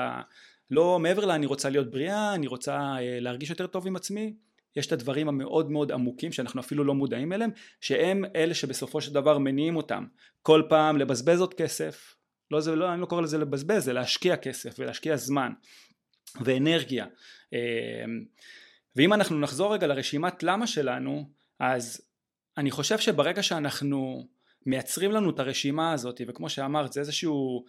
לא 0.71 0.99
מעבר 0.99 1.25
לה 1.25 1.35
אני 1.35 1.45
רוצה 1.45 1.69
להיות 1.69 1.91
בריאה 1.91 2.33
אני 2.35 2.47
רוצה 2.47 2.75
אה, 2.75 3.19
להרגיש 3.19 3.49
יותר 3.49 3.67
טוב 3.67 3.87
עם 3.87 3.95
עצמי 3.95 4.33
יש 4.77 4.87
את 4.87 4.91
הדברים 4.91 5.27
המאוד 5.27 5.71
מאוד 5.71 5.91
עמוקים 5.91 6.31
שאנחנו 6.31 6.61
אפילו 6.61 6.83
לא 6.83 6.93
מודעים 6.95 7.33
אליהם 7.33 7.51
שהם 7.81 8.25
אלה 8.35 8.53
שבסופו 8.53 9.01
של 9.01 9.13
דבר 9.13 9.37
מניעים 9.37 9.75
אותם. 9.75 10.05
כל 10.41 10.63
פעם 10.69 10.97
לבזבז 10.97 11.41
עוד 11.41 11.53
כסף 11.53 12.15
לא 12.51 12.59
זה 12.61 12.75
לא 12.75 12.93
אני 12.93 13.01
לא 13.01 13.05
קורא 13.05 13.21
לזה 13.21 13.37
לבזבז 13.37 13.83
זה 13.83 13.93
להשקיע 13.93 14.37
כסף 14.37 14.75
ולהשקיע 14.79 15.15
זמן 15.17 15.51
ואנרגיה. 16.41 17.05
אמ, 17.53 17.59
ואם 18.95 19.13
אנחנו 19.13 19.39
נחזור 19.39 19.73
רגע 19.73 19.87
לרשימת 19.87 20.43
למה 20.43 20.67
שלנו 20.67 21.29
אז 21.59 22.01
אני 22.57 22.71
חושב 22.71 22.97
שברגע 22.97 23.43
שאנחנו 23.43 24.27
מייצרים 24.65 25.11
לנו 25.11 25.29
את 25.29 25.39
הרשימה 25.39 25.93
הזאת 25.93 26.21
וכמו 26.27 26.49
שאמרת 26.49 26.93
זה 26.93 26.99
איזשהו 26.99 27.65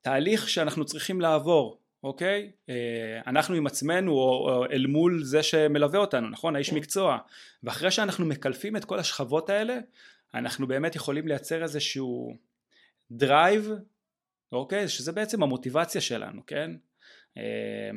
תהליך 0.00 0.48
שאנחנו 0.48 0.84
צריכים 0.84 1.20
לעבור 1.20 1.80
אוקיי? 2.02 2.50
אה, 2.68 3.20
אנחנו 3.26 3.54
עם 3.54 3.66
עצמנו 3.66 4.12
או, 4.12 4.50
או 4.50 4.64
אל 4.64 4.86
מול 4.86 5.24
זה 5.24 5.42
שמלווה 5.42 6.00
אותנו, 6.00 6.28
נכון? 6.28 6.56
האיש 6.56 6.70
כן. 6.70 6.76
מקצוע. 6.76 7.18
ואחרי 7.62 7.90
שאנחנו 7.90 8.26
מקלפים 8.26 8.76
את 8.76 8.84
כל 8.84 8.98
השכבות 8.98 9.50
האלה, 9.50 9.78
אנחנו 10.34 10.66
באמת 10.66 10.96
יכולים 10.96 11.28
לייצר 11.28 11.62
איזשהו 11.62 12.36
drive, 13.10 13.70
אוקיי? 14.52 14.88
שזה 14.88 15.12
בעצם 15.12 15.42
המוטיבציה 15.42 16.00
שלנו, 16.00 16.46
כן? 16.46 16.70
אה, 17.36 17.90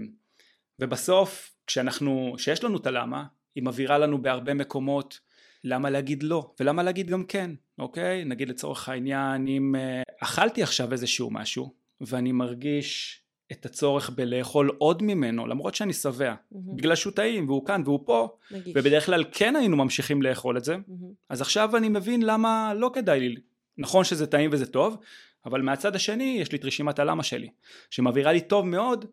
ובסוף, 0.80 1.56
כשאנחנו, 1.68 2.34
כשיש 2.38 2.64
לנו 2.64 2.78
את 2.78 2.88
הלמה, 2.88 3.26
היא 3.56 3.64
מבהירה 3.64 3.98
לנו 3.98 4.22
בהרבה 4.22 4.54
מקומות 4.54 5.20
למה 5.64 5.90
להגיד 5.90 6.24
לא, 6.24 6.54
ולמה 6.60 6.84
להגיד 6.84 7.10
גם 7.10 7.24
כן, 7.26 7.52
אוקיי? 7.80 8.26
נגיד 8.26 8.50
לצורך 8.50 8.90
העניין, 8.90 9.48
אם 9.48 9.76
אה, 9.76 10.02
אכלתי 10.22 10.64
עכשיו 10.64 10.92
איזשהו 10.92 11.32
משהו, 11.32 11.74
ואני 12.02 12.32
מרגיש 12.32 13.22
את 13.52 13.66
הצורך 13.66 14.10
בלאכול 14.10 14.72
עוד 14.78 15.04
ממנו 15.04 15.48
למרות 15.48 15.76
שאני 15.76 15.94
שבע 15.94 16.34
mm-hmm. 16.34 16.58
בגלל 16.76 16.96
שהוא 16.96 17.14
טעים 17.14 17.50
והוא 17.50 17.66
כאן 17.66 17.82
והוא 17.86 18.00
פה 18.06 18.30
נגיש. 18.52 18.74
ובדרך 18.76 19.06
כלל 19.06 19.24
כן 19.32 19.56
היינו 19.56 19.78
ממשיכים 19.78 20.22
לאכול 20.22 20.58
את 20.58 20.64
זה 20.64 20.76
mm-hmm. 20.76 21.06
אז 21.30 21.42
עכשיו 21.42 21.78
אני 21.78 21.90
מבין 21.90 22.22
למה 22.22 22.74
לא 22.74 22.92
כדאי 22.94 23.20
לי 23.20 23.36
נכון 23.78 24.04
שזה 24.04 24.28
טעים 24.28 24.50
וזה 24.54 24.66
טוב 24.66 24.98
אבל 25.46 25.62
מהצד 25.62 25.96
השני 25.96 26.38
יש 26.42 26.52
לי 26.52 26.58
את 26.58 26.66
רשימת 26.66 27.00
הלמה 27.00 27.24
שלי 27.24 27.50
שמבהירה 27.90 28.32
לי 28.32 28.42
טוב 28.42 28.66
מאוד 28.66 29.06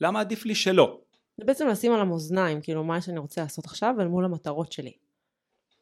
למה 0.00 0.20
עדיף 0.20 0.44
לי 0.44 0.54
שלא 0.54 1.00
זה 1.36 1.44
בעצם 1.44 1.68
לשים 1.68 1.92
על 1.92 2.00
המאזניים 2.00 2.60
כאילו 2.60 2.84
מה 2.84 3.00
שאני 3.00 3.18
רוצה 3.18 3.42
לעשות 3.42 3.64
עכשיו 3.64 3.94
אל 4.00 4.08
מול 4.08 4.24
המטרות 4.24 4.72
שלי 4.72 4.92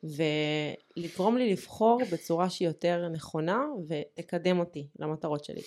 ולגרום 0.03 1.37
לי 1.37 1.53
לבחור 1.53 2.01
בצורה 2.13 2.51
שהיא 2.51 2.69
יותר 2.69 3.09
נכונה 3.09 3.61
ותקדם 3.89 4.59
אותי 4.59 4.87
למטרות 4.99 5.45
שלי 5.45 5.61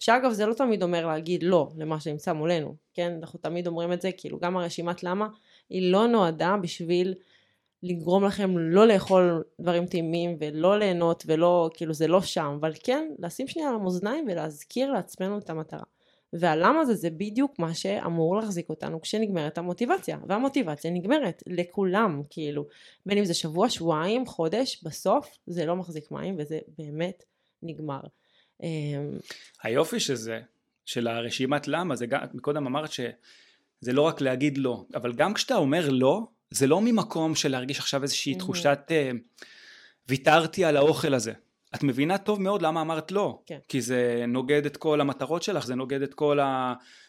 שאגב 0.00 0.32
זה 0.32 0.46
לא 0.46 0.54
תמיד 0.54 0.82
אומר 0.82 1.06
להגיד 1.06 1.42
לא 1.42 1.68
למה 1.76 2.00
שנמצא 2.00 2.32
מולנו, 2.32 2.74
כן? 2.94 3.12
אנחנו 3.18 3.38
תמיד 3.38 3.66
אומרים 3.66 3.92
את 3.92 4.00
זה, 4.00 4.10
כאילו 4.16 4.38
גם 4.38 4.56
הרשימת 4.56 5.02
למה 5.02 5.28
היא 5.70 5.92
לא 5.92 6.06
נועדה 6.06 6.56
בשביל 6.62 7.14
לגרום 7.82 8.24
לכם 8.24 8.58
לא 8.58 8.86
לאכול 8.86 9.44
דברים 9.60 9.86
טעימים 9.86 10.36
ולא 10.40 10.78
ליהנות 10.78 11.24
ולא, 11.26 11.70
כאילו 11.74 11.94
זה 11.94 12.06
לא 12.06 12.20
שם, 12.22 12.56
אבל 12.60 12.72
כן 12.82 13.08
לשים 13.18 13.48
שנייה 13.48 13.68
על 13.68 13.74
המאזניים 13.74 14.26
ולהזכיר 14.28 14.92
לעצמנו 14.92 15.38
את 15.38 15.50
המטרה. 15.50 15.84
והלמה 16.32 16.84
זה 16.84 16.94
זה 16.94 17.10
בדיוק 17.10 17.58
מה 17.58 17.74
שאמור 17.74 18.36
להחזיק 18.36 18.68
אותנו 18.68 19.00
כשנגמרת 19.00 19.58
המוטיבציה, 19.58 20.18
והמוטיבציה 20.26 20.90
נגמרת 20.90 21.42
לכולם, 21.46 22.22
כאילו, 22.30 22.66
בין 23.06 23.18
אם 23.18 23.24
זה 23.24 23.34
שבוע, 23.34 23.68
שבועיים, 23.68 24.26
חודש, 24.26 24.84
בסוף 24.84 25.38
זה 25.46 25.66
לא 25.66 25.76
מחזיק 25.76 26.10
מים 26.10 26.34
וזה 26.38 26.58
באמת 26.78 27.24
נגמר. 27.62 28.00
אמ, 28.62 29.18
היופי 29.62 30.00
שזה, 30.00 30.40
של 30.86 31.08
הרשימת 31.08 31.68
למה, 31.68 31.96
זה 31.96 32.06
גם, 32.06 32.20
קודם 32.40 32.66
אמרת 32.66 32.92
שזה 32.92 33.92
לא 33.92 34.02
רק 34.02 34.20
להגיד 34.20 34.58
לא, 34.58 34.84
אבל 34.94 35.12
גם 35.12 35.34
כשאתה 35.34 35.56
אומר 35.56 35.88
לא, 35.90 36.26
זה 36.50 36.66
לא 36.66 36.80
ממקום 36.80 37.34
של 37.34 37.50
להרגיש 37.50 37.78
עכשיו 37.78 38.02
איזושהי 38.02 38.34
תחושת 38.34 38.78
uh, 38.88 39.42
ויתרתי 40.08 40.64
על 40.64 40.76
האוכל 40.76 41.14
הזה. 41.14 41.32
את 41.74 41.82
מבינה 41.82 42.18
טוב 42.18 42.40
מאוד 42.40 42.62
למה 42.62 42.80
אמרת 42.80 43.12
לא, 43.12 43.42
כן. 43.46 43.58
כי 43.68 43.80
זה 43.80 44.24
נוגד 44.28 44.66
את 44.66 44.76
כל 44.76 45.00
המטרות 45.00 45.42
שלך, 45.42 45.66
זה 45.66 45.74
נוגד 45.74 46.02
את 46.02 46.14
כל 46.14 46.38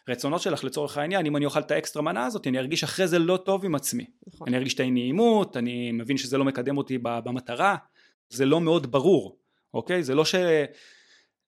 הרצונות 0.08 0.42
שלך 0.42 0.64
לצורך 0.64 0.98
העניין, 0.98 1.26
אם 1.26 1.38
אני 1.38 1.46
אוכל 1.46 1.60
את 1.60 1.72
האקסטרה 1.72 2.04
מנה 2.04 2.26
הזאת, 2.26 2.48
אני 2.48 2.60
ארגיש 2.60 2.84
אחרי 2.84 3.08
זה 3.08 3.20
לא 3.20 3.38
טוב 3.38 3.66
עם 3.66 3.76
עצמי. 3.76 4.06
נכון. 4.28 4.48
אני 4.48 4.58
ארגיש 4.58 4.74
את 4.74 4.80
האי 4.80 4.92
נעימות, 4.92 5.58
אני 5.58 5.92
מבין 5.92 6.18
שזה 6.18 6.38
לא 6.38 6.46
מקדם 6.46 6.78
אותי 6.78 6.98
במטרה, 7.02 7.76
זה 8.30 8.46
לא 8.46 8.62
מאוד 8.62 8.92
ברור, 8.92 9.38
אוקיי? 9.74 10.04
זה 10.04 10.16
לא 10.16 10.26
ש... 10.26 10.36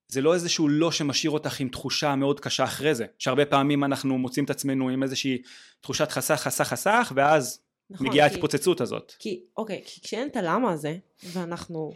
זה 0.08 0.20
לא 0.20 0.34
איזשהו 0.34 0.68
לא 0.68 0.92
שמשאיר 0.92 1.30
אותך 1.30 1.60
עם 1.60 1.68
תחושה 1.68 2.14
מאוד 2.16 2.40
קשה 2.40 2.64
אחרי 2.64 2.94
זה, 2.94 3.06
שהרבה 3.18 3.46
פעמים 3.46 3.84
אנחנו 3.84 4.18
מוצאים 4.18 4.44
את 4.44 4.50
עצמנו 4.50 4.88
עם 4.88 5.02
איזושהי 5.02 5.42
תחושת 5.80 6.10
חסך 6.10 6.34
חסך 6.34 6.64
חסך 6.64 7.12
ואז 7.16 7.60
נכון, 7.90 8.06
מגיעה 8.06 8.28
כי- 8.28 8.34
ההתפוצצות 8.34 8.80
הזאת. 8.80 9.12
כי, 9.18 9.42
אוקיי, 9.56 9.82
כי 9.86 10.00
כשאין 10.00 10.28
את 10.28 10.36
הלמה 10.36 10.72
הזה, 10.72 10.96
ואנחנו 11.32 11.92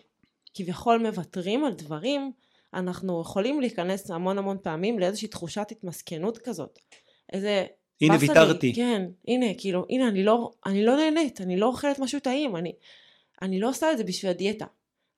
כביכול 0.54 0.98
מוותרים 0.98 1.64
על 1.64 1.72
דברים, 1.72 2.32
אנחנו 2.74 3.20
יכולים 3.22 3.60
להיכנס 3.60 4.10
המון 4.10 4.38
המון 4.38 4.56
פעמים 4.62 4.98
לאיזושהי 4.98 5.28
תחושת 5.28 5.66
התמסכנות 5.70 6.38
כזאת. 6.38 6.78
איזה... 7.32 7.66
הנה 8.00 8.14
לי, 8.16 8.20
ויתרתי. 8.20 8.74
כן, 8.74 9.02
הנה, 9.28 9.46
כאילו, 9.58 9.86
הנה, 9.90 10.08
אני 10.08 10.24
לא, 10.24 10.50
אני 10.66 10.84
לא 10.84 10.96
נהנית, 10.96 11.40
אני 11.40 11.56
לא 11.56 11.66
אוכלת 11.66 11.98
משהו 11.98 12.20
טעים, 12.20 12.56
אני, 12.56 12.72
אני 13.42 13.60
לא 13.60 13.68
עושה 13.68 13.92
את 13.92 13.98
זה 13.98 14.04
בשביל 14.04 14.30
הדיאטה. 14.30 14.66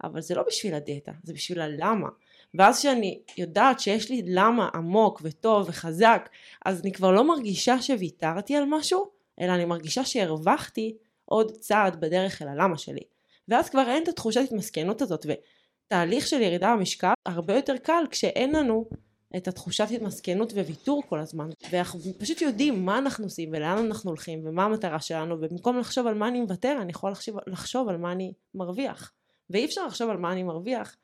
אבל 0.04 0.20
זה 0.20 0.34
לא 0.34 0.42
בשביל 0.46 0.74
הדיאטה, 0.74 1.12
זה 1.22 1.32
בשביל 1.32 1.60
הלמה. 1.60 2.08
ואז 2.54 2.78
כשאני 2.78 3.20
יודעת 3.38 3.80
שיש 3.80 4.10
לי 4.10 4.22
למה 4.26 4.68
עמוק 4.74 5.20
וטוב 5.24 5.68
וחזק, 5.68 6.28
אז 6.64 6.80
אני 6.80 6.92
כבר 6.92 7.10
לא 7.10 7.28
מרגישה 7.28 7.82
שוויתרתי 7.82 8.56
על 8.56 8.64
משהו, 8.68 9.10
אלא 9.40 9.52
אני 9.52 9.64
מרגישה 9.64 10.04
שהרווחתי 10.04 10.96
עוד 11.24 11.52
צעד 11.52 12.00
בדרך 12.00 12.42
אל 12.42 12.48
הלמה 12.48 12.78
שלי. 12.78 13.02
ואז 13.48 13.68
כבר 13.68 13.88
אין 13.88 14.02
את 14.02 14.08
התחושת 14.08 14.40
התמסכנות 14.44 15.02
הזאת, 15.02 15.26
ותהליך 15.26 16.26
של 16.26 16.40
ירידה 16.40 16.74
במשקל 16.76 17.12
הרבה 17.26 17.56
יותר 17.56 17.76
קל 17.76 18.04
כשאין 18.10 18.54
לנו 18.54 18.88
את 19.36 19.48
התחושת 19.48 19.86
התמסכנות 19.94 20.52
וויתור 20.52 21.02
כל 21.08 21.18
הזמן, 21.18 21.48
ואנחנו 21.70 22.00
פשוט 22.18 22.40
יודעים 22.40 22.84
מה 22.86 22.98
אנחנו 22.98 23.24
עושים 23.24 23.48
ולאן 23.52 23.78
אנחנו 23.86 24.10
הולכים 24.10 24.40
ומה 24.44 24.64
המטרה 24.64 25.00
שלנו, 25.00 25.34
ובמקום 25.34 25.78
לחשוב 25.78 26.06
על 26.06 26.14
מה 26.14 26.28
אני 26.28 26.40
מוותר, 26.40 26.78
אני 26.80 26.90
יכול 26.90 27.10
לחשוב, 27.10 27.36
לחשוב 27.46 27.88
על 27.88 27.96
מה 27.96 28.12
אני 28.12 28.32
מרוויח. 28.54 29.12
ואי 29.50 29.64
אפשר 29.64 29.86
לחשוב 29.86 30.10
על 30.10 30.16
מה 30.16 30.32
אני 30.32 30.42
מרוויח 30.42 30.96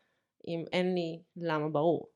אם 0.46 0.64
אין 0.72 0.94
לי 0.94 1.22
למה 1.36 1.68
ברור. 1.68 2.08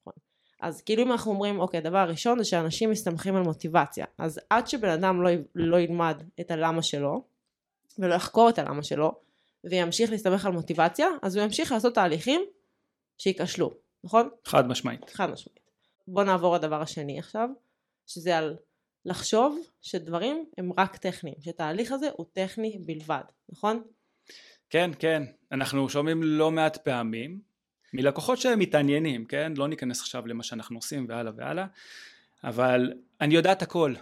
נכון. 0.00 0.12
אז 0.60 0.82
כאילו 0.82 1.02
אם 1.02 1.12
אנחנו 1.12 1.32
אומרים, 1.32 1.60
אוקיי, 1.60 1.78
הדבר 1.78 1.98
הראשון 1.98 2.38
זה 2.38 2.44
שאנשים 2.44 2.90
מסתמכים 2.90 3.36
על 3.36 3.42
מוטיבציה. 3.42 4.06
אז 4.18 4.40
עד 4.50 4.66
שבן 4.66 4.88
אדם 4.88 5.22
לא, 5.22 5.30
לא 5.54 5.80
ילמד 5.80 6.22
את 6.40 6.50
הלמה 6.50 6.82
שלו, 6.82 7.24
ולא 7.98 8.14
יחקור 8.14 8.48
את 8.48 8.58
הלמה 8.58 8.82
שלו, 8.82 9.20
וימשיך 9.64 10.10
להסתמך 10.10 10.46
על 10.46 10.52
מוטיבציה, 10.52 11.08
אז 11.22 11.36
הוא 11.36 11.44
ימשיך 11.44 11.72
לעשות 11.72 11.94
תהליכים 11.94 12.40
שייכשלו, 13.18 13.74
נכון? 14.04 14.28
חד 14.44 14.66
משמעית. 14.66 15.10
חד 15.10 15.30
משמעית. 15.30 15.70
בוא 16.08 16.24
נעבור 16.24 16.54
לדבר 16.54 16.82
השני 16.82 17.18
עכשיו, 17.18 17.48
שזה 18.06 18.38
על 18.38 18.56
לחשוב 19.04 19.58
שדברים 19.82 20.44
הם 20.58 20.72
רק 20.78 20.96
טכניים, 20.96 21.36
שתהליך 21.40 21.92
הזה 21.92 22.08
הוא 22.16 22.26
טכני 22.32 22.78
בלבד, 22.86 23.22
נכון? 23.48 23.82
כן, 24.70 24.90
כן, 24.98 25.22
אנחנו 25.52 25.88
שומעים 25.88 26.22
לא 26.22 26.50
מעט 26.50 26.76
פעמים 26.76 27.40
מלקוחות 27.92 28.38
שהם 28.38 28.58
מתעניינים, 28.58 29.24
כן? 29.24 29.52
לא 29.56 29.68
ניכנס 29.68 30.00
עכשיו 30.00 30.26
למה 30.26 30.42
שאנחנו 30.42 30.78
עושים 30.78 31.06
והלאה 31.08 31.32
והלאה, 31.36 31.66
אבל 32.44 32.92
אני 33.20 33.34
יודעת 33.34 33.62
הכל. 33.62 33.94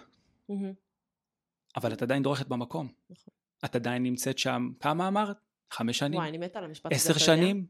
אבל 1.77 1.93
את 1.93 2.01
עדיין 2.01 2.23
דורכת 2.23 2.47
במקום. 2.47 2.87
נכון. 3.09 3.33
את 3.65 3.75
עדיין 3.75 4.03
נמצאת 4.03 4.37
שם, 4.37 4.71
כמה 4.79 5.07
אמרת? 5.07 5.37
חמש 5.71 5.97
שנים? 5.97 6.19
וואי, 6.19 6.29
אני 6.29 6.37
מתה 6.37 6.59
על 6.59 6.65
המשפט 6.65 6.91
הזה. 6.91 6.95
עשר 6.95 7.09
יודע? 7.09 7.25
שנים? 7.25 7.65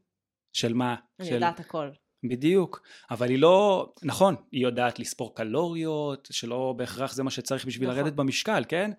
של 0.54 0.74
מה? 0.74 0.96
אני 1.20 1.28
של... 1.28 1.34
יודעת 1.34 1.60
הכל. 1.60 1.90
בדיוק, 2.24 2.82
אבל 3.12 3.30
היא 3.30 3.40
לא, 3.40 3.90
נכון, 4.04 4.36
היא 4.52 4.64
יודעת 4.64 5.00
לספור 5.00 5.36
קלוריות, 5.36 6.28
שלא 6.32 6.74
בהכרח 6.78 7.14
זה 7.14 7.24
מה 7.24 7.32
שצריך 7.32 7.66
בשביל 7.66 7.90
נכון. 7.90 8.02
לרדת 8.02 8.14
במשקל, 8.14 8.64
כן? 8.68 8.92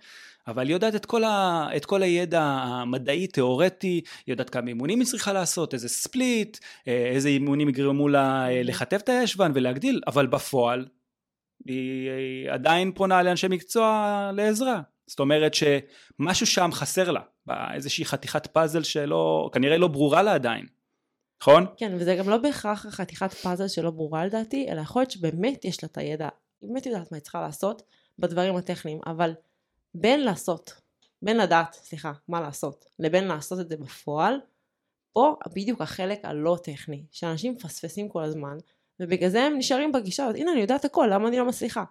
אבל 0.47 0.67
היא 0.67 0.73
יודעת 0.73 0.95
את 0.95 1.07
כל, 1.07 1.25
ה, 1.25 1.69
את 1.77 1.85
כל 1.85 2.03
הידע 2.03 2.43
המדעי, 2.43 3.27
תיאורטי, 3.27 3.87
היא 3.87 4.03
יודעת 4.27 4.51
כמה 4.51 4.69
אימונים 4.69 5.01
היא 5.01 5.07
צריכה 5.07 5.33
לעשות, 5.33 5.75
איזה 5.75 5.89
ספליט, 5.89 6.59
אה, 6.89 7.07
איזה 7.07 7.29
אימונים 7.29 7.69
יגרמו 7.69 8.09
לה 8.09 8.49
אה, 8.49 8.63
לכתב 8.63 8.97
את 8.97 9.09
הישבן 9.09 9.53
ולהגדיל, 9.55 10.01
אבל 10.07 10.27
בפועל 10.27 10.87
היא, 11.67 12.11
היא 12.11 12.51
עדיין 12.51 12.93
פונה 12.93 13.23
לאנשי 13.23 13.49
מקצוע 13.49 14.31
לעזרה. 14.35 14.81
זאת 15.07 15.21
אומרת 15.21 15.55
שמשהו 15.55 16.47
שם 16.47 16.71
חסר 16.73 17.11
לה, 17.11 17.21
איזושהי 17.75 18.05
חתיכת 18.05 18.47
פאזל 18.47 18.83
שלא, 18.83 19.51
כנראה 19.53 19.79
לא 19.79 19.89
ברורה 19.89 20.23
לה 20.23 20.35
עדיין, 20.35 20.67
נכון? 21.41 21.67
כן, 21.77 21.95
וזה 21.95 22.17
גם 22.17 22.29
לא 22.29 22.37
בהכרח 22.39 22.87
חתיכת 22.87 23.33
פאזל 23.33 23.69
שלא 23.69 23.91
ברורה 23.91 24.27
לדעתי, 24.27 24.71
אלא 24.71 24.81
יכול 24.81 25.03
להיות 25.03 25.11
שבאמת 25.11 25.65
יש 25.65 25.83
לה 25.83 25.89
את 25.93 25.99
הידע, 25.99 26.29
היא 26.61 26.71
באמת 26.71 26.87
יודעת 26.87 27.13
מה 27.13 27.17
היא 27.17 27.23
צריכה 27.23 27.41
לעשות 27.41 27.83
בדברים 28.19 28.57
הטכניים, 28.57 29.01
אבל 29.07 29.35
בין 29.95 30.21
לעשות, 30.21 30.81
בין 31.23 31.37
לדעת, 31.37 31.73
סליחה, 31.73 32.13
מה 32.29 32.41
לעשות, 32.41 32.85
לבין 32.99 33.25
לעשות 33.25 33.61
את 33.61 33.69
זה 33.69 33.77
בפועל, 33.77 34.41
פה 35.13 35.37
בדיוק 35.55 35.81
החלק 35.81 36.25
הלא 36.25 36.57
טכני, 36.65 37.05
שאנשים 37.11 37.53
מפספסים 37.53 38.09
כל 38.09 38.23
הזמן, 38.23 38.57
ובגלל 39.01 39.31
זה 39.31 39.43
הם 39.43 39.59
נשארים 39.59 39.93
בגישה 39.93 40.25
הזאת, 40.25 40.37
הנה 40.37 40.53
אני 40.53 40.61
יודעת 40.61 40.85
הכל, 40.85 41.09
למה 41.13 41.29
אני 41.29 41.39
לא 41.39 41.47
מצליחה? 41.47 41.85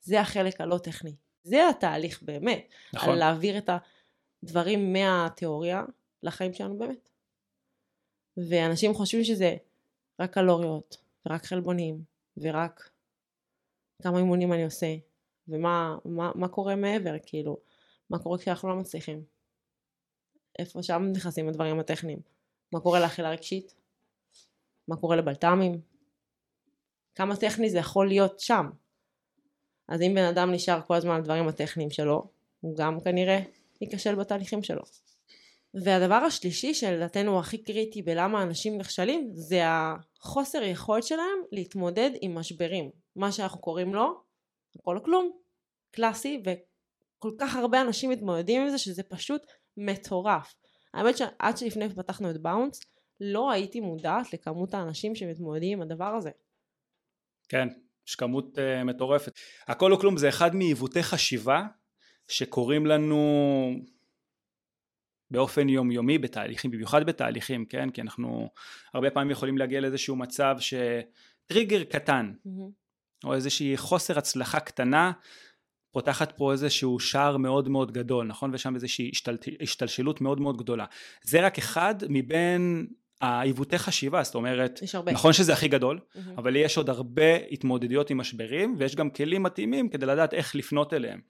זה 0.00 0.20
החלק 0.20 0.60
הלא 0.60 0.78
טכני. 0.78 1.14
זה 1.42 1.68
התהליך 1.68 2.22
באמת, 2.22 2.68
נכון. 2.92 3.08
על 3.08 3.18
להעביר 3.18 3.58
את 3.58 3.70
הדברים 4.42 4.92
מהתיאוריה 4.92 5.82
לחיים 6.22 6.54
שלנו 6.54 6.78
באמת. 6.78 7.13
ואנשים 8.36 8.94
חושבים 8.94 9.24
שזה 9.24 9.56
רק 10.20 10.34
קלוריות, 10.34 10.96
ורק 11.26 11.44
חלבונים, 11.44 12.04
ורק 12.36 12.90
כמה 14.02 14.18
אימונים 14.18 14.52
אני 14.52 14.64
עושה, 14.64 14.96
ומה 15.48 15.96
מה, 16.04 16.32
מה 16.34 16.48
קורה 16.48 16.76
מעבר, 16.76 17.14
כאילו, 17.26 17.56
מה 18.10 18.18
קורה 18.18 18.38
כשאנחנו 18.38 18.68
לא 18.68 18.76
מצליחים. 18.76 19.24
איפה 20.58 20.82
שם 20.82 21.02
נכנסים 21.16 21.48
הדברים 21.48 21.80
הטכניים. 21.80 22.18
מה 22.72 22.80
קורה 22.80 23.00
לאכילה 23.00 23.30
רגשית? 23.30 23.74
מה 24.88 24.96
קורה 24.96 25.16
לבלת"מים? 25.16 25.80
כמה 27.14 27.36
טכני 27.36 27.70
זה 27.70 27.78
יכול 27.78 28.08
להיות 28.08 28.40
שם. 28.40 28.70
אז 29.88 30.02
אם 30.02 30.12
בן 30.14 30.24
אדם 30.24 30.52
נשאר 30.52 30.80
כל 30.86 30.94
הזמן 30.94 31.14
על 31.14 31.20
הדברים 31.20 31.48
הטכניים 31.48 31.90
שלו, 31.90 32.30
הוא 32.60 32.76
גם 32.76 33.00
כנראה 33.00 33.40
ייכשל 33.80 34.14
בתהליכים 34.14 34.62
שלו. 34.62 34.82
והדבר 35.82 36.14
השלישי 36.14 36.74
שלדעתנו 36.74 37.30
הוא 37.30 37.40
הכי 37.40 37.58
קריטי 37.58 38.02
בלמה 38.02 38.42
אנשים 38.42 38.78
נכשלים 38.78 39.30
זה 39.32 39.62
החוסר 39.64 40.62
יכולת 40.62 41.04
שלהם 41.04 41.38
להתמודד 41.52 42.10
עם 42.20 42.34
משברים. 42.34 42.90
מה 43.16 43.32
שאנחנו 43.32 43.60
קוראים 43.60 43.94
לו 43.94 44.20
הכל 44.78 44.96
או 44.96 45.02
כלום. 45.02 45.30
קלאסי 45.90 46.42
וכל 46.44 47.30
כך 47.38 47.56
הרבה 47.56 47.80
אנשים 47.80 48.10
מתמודדים 48.10 48.62
עם 48.62 48.70
זה 48.70 48.78
שזה 48.78 49.02
פשוט 49.02 49.42
מטורף. 49.76 50.54
האמת 50.94 51.16
שעד 51.16 51.56
שלפני 51.56 51.88
פתחנו 51.88 52.30
את 52.30 52.42
באונס 52.42 52.80
לא 53.20 53.50
הייתי 53.50 53.80
מודעת 53.80 54.32
לכמות 54.32 54.74
האנשים 54.74 55.14
שמתמודדים 55.14 55.78
עם 55.78 55.82
הדבר 55.82 56.14
הזה. 56.14 56.30
כן, 57.48 57.68
יש 58.08 58.14
כמות 58.14 58.58
uh, 58.58 58.84
מטורפת. 58.84 59.32
הכל 59.66 59.92
או 59.92 59.98
כלום 59.98 60.16
זה 60.16 60.28
אחד 60.28 60.54
מעיוותי 60.54 61.02
חשיבה 61.02 61.62
שקורים 62.28 62.86
לנו 62.86 63.20
באופן 65.34 65.68
יומיומי 65.68 66.18
בתהליכים, 66.18 66.70
במיוחד 66.70 67.06
בתהליכים, 67.06 67.64
כן? 67.64 67.90
כי 67.90 68.00
אנחנו 68.00 68.50
הרבה 68.94 69.10
פעמים 69.10 69.30
יכולים 69.30 69.58
להגיע 69.58 69.80
לאיזשהו 69.80 70.16
מצב 70.16 70.56
שטריגר 70.60 71.84
קטן, 71.84 72.32
או 73.24 73.34
איזושהי 73.34 73.76
חוסר 73.76 74.18
הצלחה 74.18 74.60
קטנה, 74.60 75.12
פותחת 75.92 76.32
פה 76.36 76.52
איזשהו 76.52 77.00
שער 77.00 77.36
מאוד 77.36 77.68
מאוד 77.68 77.92
גדול, 77.92 78.26
נכון? 78.26 78.50
ושם 78.54 78.74
איזושהי 78.74 79.10
השתל... 79.12 79.36
השתלשלות 79.60 80.20
מאוד 80.20 80.40
מאוד 80.40 80.56
גדולה. 80.56 80.84
זה 81.22 81.46
רק 81.46 81.58
אחד 81.58 81.94
מבין 82.08 82.86
העיוותי 83.20 83.78
חשיבה, 83.78 84.22
זאת 84.22 84.34
אומרת, 84.34 84.82
יש 84.82 84.94
הרבה. 84.94 85.12
נכון 85.12 85.32
שזה 85.32 85.52
הכי 85.52 85.68
גדול, 85.68 86.00
מהמם. 86.14 86.38
אבל 86.38 86.56
יש 86.56 86.76
עוד 86.76 86.90
הרבה 86.90 87.36
התמודדויות 87.50 88.10
עם 88.10 88.18
משברים, 88.18 88.76
ויש 88.78 88.96
גם 88.96 89.10
כלים 89.10 89.42
מתאימים 89.42 89.88
כדי 89.88 90.06
לדעת 90.06 90.34
איך 90.34 90.56
לפנות 90.56 90.94
אליהם. 90.94 91.20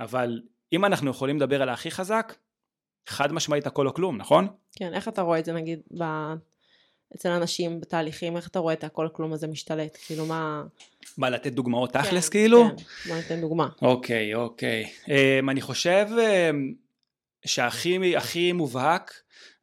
אבל 0.00 0.40
אם 0.72 0.84
אנחנו 0.84 1.10
יכולים 1.10 1.36
לדבר 1.36 1.62
על 1.62 1.68
הכי 1.68 1.90
חזק, 1.90 2.34
חד 3.06 3.32
משמעית 3.32 3.66
הכל 3.66 3.86
או 3.86 3.94
כלום, 3.94 4.16
נכון? 4.16 4.48
כן, 4.72 4.94
איך 4.94 5.08
אתה 5.08 5.22
רואה 5.22 5.38
את 5.38 5.44
זה 5.44 5.52
נגיד 5.52 5.80
ב... 6.00 6.04
אצל 7.16 7.28
אנשים 7.28 7.80
בתהליכים, 7.80 8.36
איך 8.36 8.48
אתה 8.48 8.58
רואה 8.58 8.74
את 8.74 8.84
הכל 8.84 9.08
כלום 9.12 9.32
הזה 9.32 9.46
משתלט? 9.46 9.98
כאילו 10.06 10.26
מה... 10.26 10.64
מה, 11.18 11.30
לתת 11.30 11.52
דוגמאות 11.52 11.92
תכלס 11.92 12.28
כן, 12.28 12.38
כאילו? 12.38 12.64
כן, 12.64 13.08
בוא 13.08 13.16
ניתן 13.16 13.40
דוגמה. 13.40 13.68
אוקיי, 13.82 14.34
אוקיי. 14.34 14.84
אמ, 15.04 15.50
אני 15.50 15.60
חושב 15.60 16.06
אמ, 16.10 17.46
שהכי 17.46 18.16
הכי 18.16 18.52
מובהק 18.52 19.12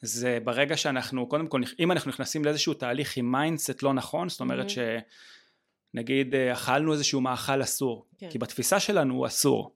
זה 0.01 0.37
ברגע 0.43 0.77
שאנחנו, 0.77 1.29
קודם 1.29 1.47
כל, 1.47 1.61
אם 1.79 1.91
אנחנו 1.91 2.09
נכנסים 2.09 2.45
לאיזשהו 2.45 2.73
תהליך 2.73 3.17
עם 3.17 3.31
mindset 3.31 3.83
לא 3.83 3.93
נכון, 3.93 4.29
זאת 4.29 4.39
אומרת 4.39 4.71
מהמם. 4.77 4.99
שנגיד 5.93 6.35
אה, 6.35 6.53
אכלנו 6.53 6.93
איזשהו 6.93 7.21
מאכל 7.21 7.61
אסור, 7.61 8.05
כן. 8.17 8.29
כי 8.29 8.37
בתפיסה 8.37 8.79
שלנו 8.79 9.13
הוא 9.13 9.27
אסור, 9.27 9.75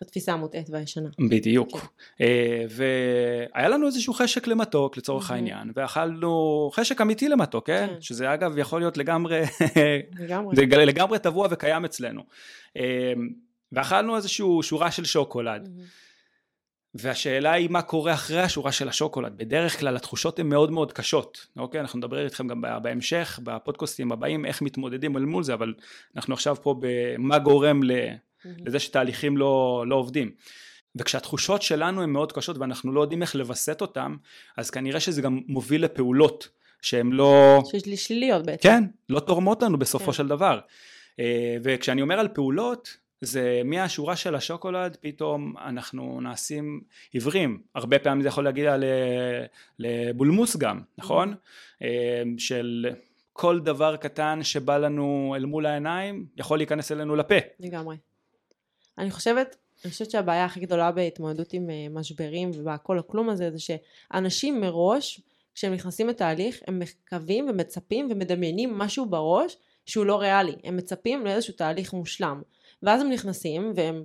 בתפיסה 0.00 0.32
המוטעית 0.32 0.70
והישנה. 0.70 1.08
בדיוק. 1.30 1.78
כן. 1.80 1.86
אה, 2.20 2.64
והיה 2.68 3.68
לנו 3.68 3.86
איזשהו 3.86 4.14
חשק 4.14 4.46
למתוק 4.46 4.96
לצורך 4.96 5.30
מהמם. 5.30 5.36
העניין, 5.36 5.72
ואכלנו 5.76 6.70
חשק 6.72 7.00
אמיתי 7.00 7.28
למתוק, 7.28 7.66
כן? 7.66 7.86
כן. 7.90 8.00
שזה 8.00 8.34
אגב 8.34 8.58
יכול 8.58 8.80
להיות 8.80 8.96
לגמרי 8.96 9.42
לגמרי. 10.18 10.56
לגמרי 10.86 11.18
טבוע 11.18 11.48
וקיים 11.50 11.84
אצלנו. 11.84 12.22
אה, 12.76 13.12
ואכלנו 13.72 14.16
איזשהו 14.16 14.62
שורה 14.62 14.90
של 14.90 15.04
שוקולד, 15.04 15.68
מהמם. 15.68 15.84
והשאלה 16.94 17.52
היא 17.52 17.70
מה 17.70 17.82
קורה 17.82 18.14
אחרי 18.14 18.40
השורה 18.40 18.72
של 18.72 18.88
השוקולד. 18.88 19.36
בדרך 19.36 19.80
כלל 19.80 19.96
התחושות 19.96 20.38
הן 20.38 20.48
מאוד 20.48 20.70
מאוד 20.70 20.92
קשות, 20.92 21.46
אוקיי? 21.56 21.80
אנחנו 21.80 21.98
נדבר 21.98 22.24
איתכם 22.24 22.48
גם 22.48 22.62
בהמשך, 22.82 23.40
בפודקאסטים 23.42 24.12
הבאים, 24.12 24.46
איך 24.46 24.62
מתמודדים 24.62 25.16
אל 25.16 25.24
מול 25.24 25.42
זה, 25.42 25.54
אבל 25.54 25.74
אנחנו 26.16 26.34
עכשיו 26.34 26.56
פה 26.62 26.74
במה 26.80 27.38
גורם. 27.38 27.80
לזה 28.44 28.78
שתהליכים 28.78 29.36
לא, 29.36 29.84
לא 29.86 29.94
עובדים. 29.94 30.30
וכשהתחושות 30.96 31.62
שלנו 31.62 32.02
הן 32.02 32.10
מאוד 32.10 32.32
קשות 32.32 32.58
ואנחנו 32.58 32.92
לא 32.92 33.00
יודעים 33.00 33.22
איך 33.22 33.34
לווסת 33.34 33.80
אותן, 33.80 34.14
אז 34.56 34.70
כנראה 34.70 35.00
שזה 35.00 35.22
גם 35.22 35.40
מוביל 35.46 35.84
לפעולות 35.84 36.48
שהן 36.82 37.12
לא... 37.12 37.60
שיש 37.70 37.86
לי 37.86 37.96
שליליות 37.96 38.46
בעצם. 38.46 38.68
כן, 38.68 38.84
לא 39.08 39.20
תורמות 39.20 39.62
לנו 39.62 39.78
בסופו 39.78 40.06
כן. 40.06 40.12
של 40.12 40.28
דבר. 40.28 40.60
אה, 41.20 41.56
וכשאני 41.62 42.02
אומר 42.02 42.18
על 42.18 42.28
פעולות, 42.28 42.96
זה 43.20 43.62
מהשורה 43.64 44.16
של 44.16 44.34
השוקולד 44.34 44.96
פתאום 45.00 45.54
אנחנו 45.66 46.20
נעשים 46.20 46.80
עיוורים. 47.12 47.62
הרבה 47.74 47.98
פעמים 47.98 48.22
זה 48.22 48.28
יכול 48.28 48.44
להגיע 48.44 48.76
לבולמוס 49.78 50.56
גם, 50.56 50.80
נכון? 50.98 51.34
אה, 51.82 52.22
של 52.38 52.86
כל 53.32 53.60
דבר 53.60 53.96
קטן 53.96 54.38
שבא 54.42 54.78
לנו 54.78 55.34
אל 55.36 55.44
מול 55.44 55.66
העיניים 55.66 56.26
יכול 56.36 56.58
להיכנס 56.58 56.92
אלינו 56.92 57.16
לפה. 57.16 57.34
לגמרי. 57.60 57.96
אני 58.98 59.10
חושבת, 59.10 59.56
אני 59.84 59.92
חושבת 59.92 60.10
שהבעיה 60.10 60.44
הכי 60.44 60.60
גדולה 60.60 60.92
בהתמודדות 60.92 61.52
עם 61.52 61.70
אה, 61.70 61.86
משברים 61.90 62.50
ובהכל 62.54 62.98
או 62.98 63.08
כלום 63.08 63.28
הזה, 63.28 63.50
זה 63.50 63.58
שאנשים 63.58 64.60
מראש, 64.60 65.20
כשהם 65.54 65.74
נכנסים 65.74 66.08
לתהליך, 66.08 66.60
הם 66.66 66.78
מקווים 66.78 67.48
ומצפים 67.48 68.08
ומדמיינים 68.10 68.78
משהו 68.78 69.06
בראש 69.06 69.56
שהוא 69.86 70.06
לא 70.06 70.20
ריאלי. 70.20 70.56
הם 70.64 70.76
מצפים 70.76 71.24
לאיזשהו 71.24 71.54
תהליך 71.54 71.92
מושלם. 71.92 72.42
ואז 72.82 73.00
הם 73.00 73.10
נכנסים 73.10 73.72
והם, 73.76 74.04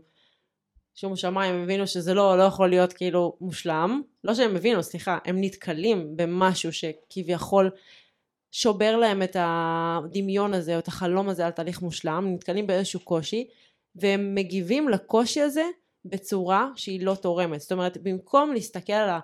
שומו 0.96 1.18
שמיים, 1.18 1.56
הם 1.56 1.64
הבינו 1.64 1.88
שזה 1.88 2.14
לא, 2.14 2.38
לא 2.38 2.44
יכול 2.44 2.70
להיות 2.70 2.94
כאילו 2.94 3.38
מושלם. 3.42 4.02
לא 4.24 4.36
שהם 4.36 4.56
הבינו, 4.56 4.84
סליחה, 4.84 5.18
הם 5.26 5.42
נתקלים 5.42 6.18
במשהו 6.18 6.74
שכביכול 6.74 7.72
שובר 8.52 8.96
להם 8.98 9.24
את 9.24 9.36
הדמיון 9.40 10.54
הזה 10.54 10.74
או 10.74 10.80
את 10.80 10.88
החלום 10.88 11.30
הזה 11.30 11.46
על 11.46 11.52
תהליך 11.52 11.82
מושלם, 11.82 12.34
נתקלים 12.34 12.68
באיזשהו 12.68 13.00
קושי, 13.00 13.48
והם 13.96 14.36
מגיבים 14.36 14.90
לקושי 14.90 15.42
הזה 15.42 15.66
בצורה 16.06 16.70
שהיא 16.76 17.06
לא 17.06 17.16
תורמת. 17.16 17.62
זאת 17.62 17.72
אומרת, 17.72 17.98
במקום 17.98 18.54
להסתכל 18.54 18.94
על, 18.94 19.10
ה, 19.10 19.20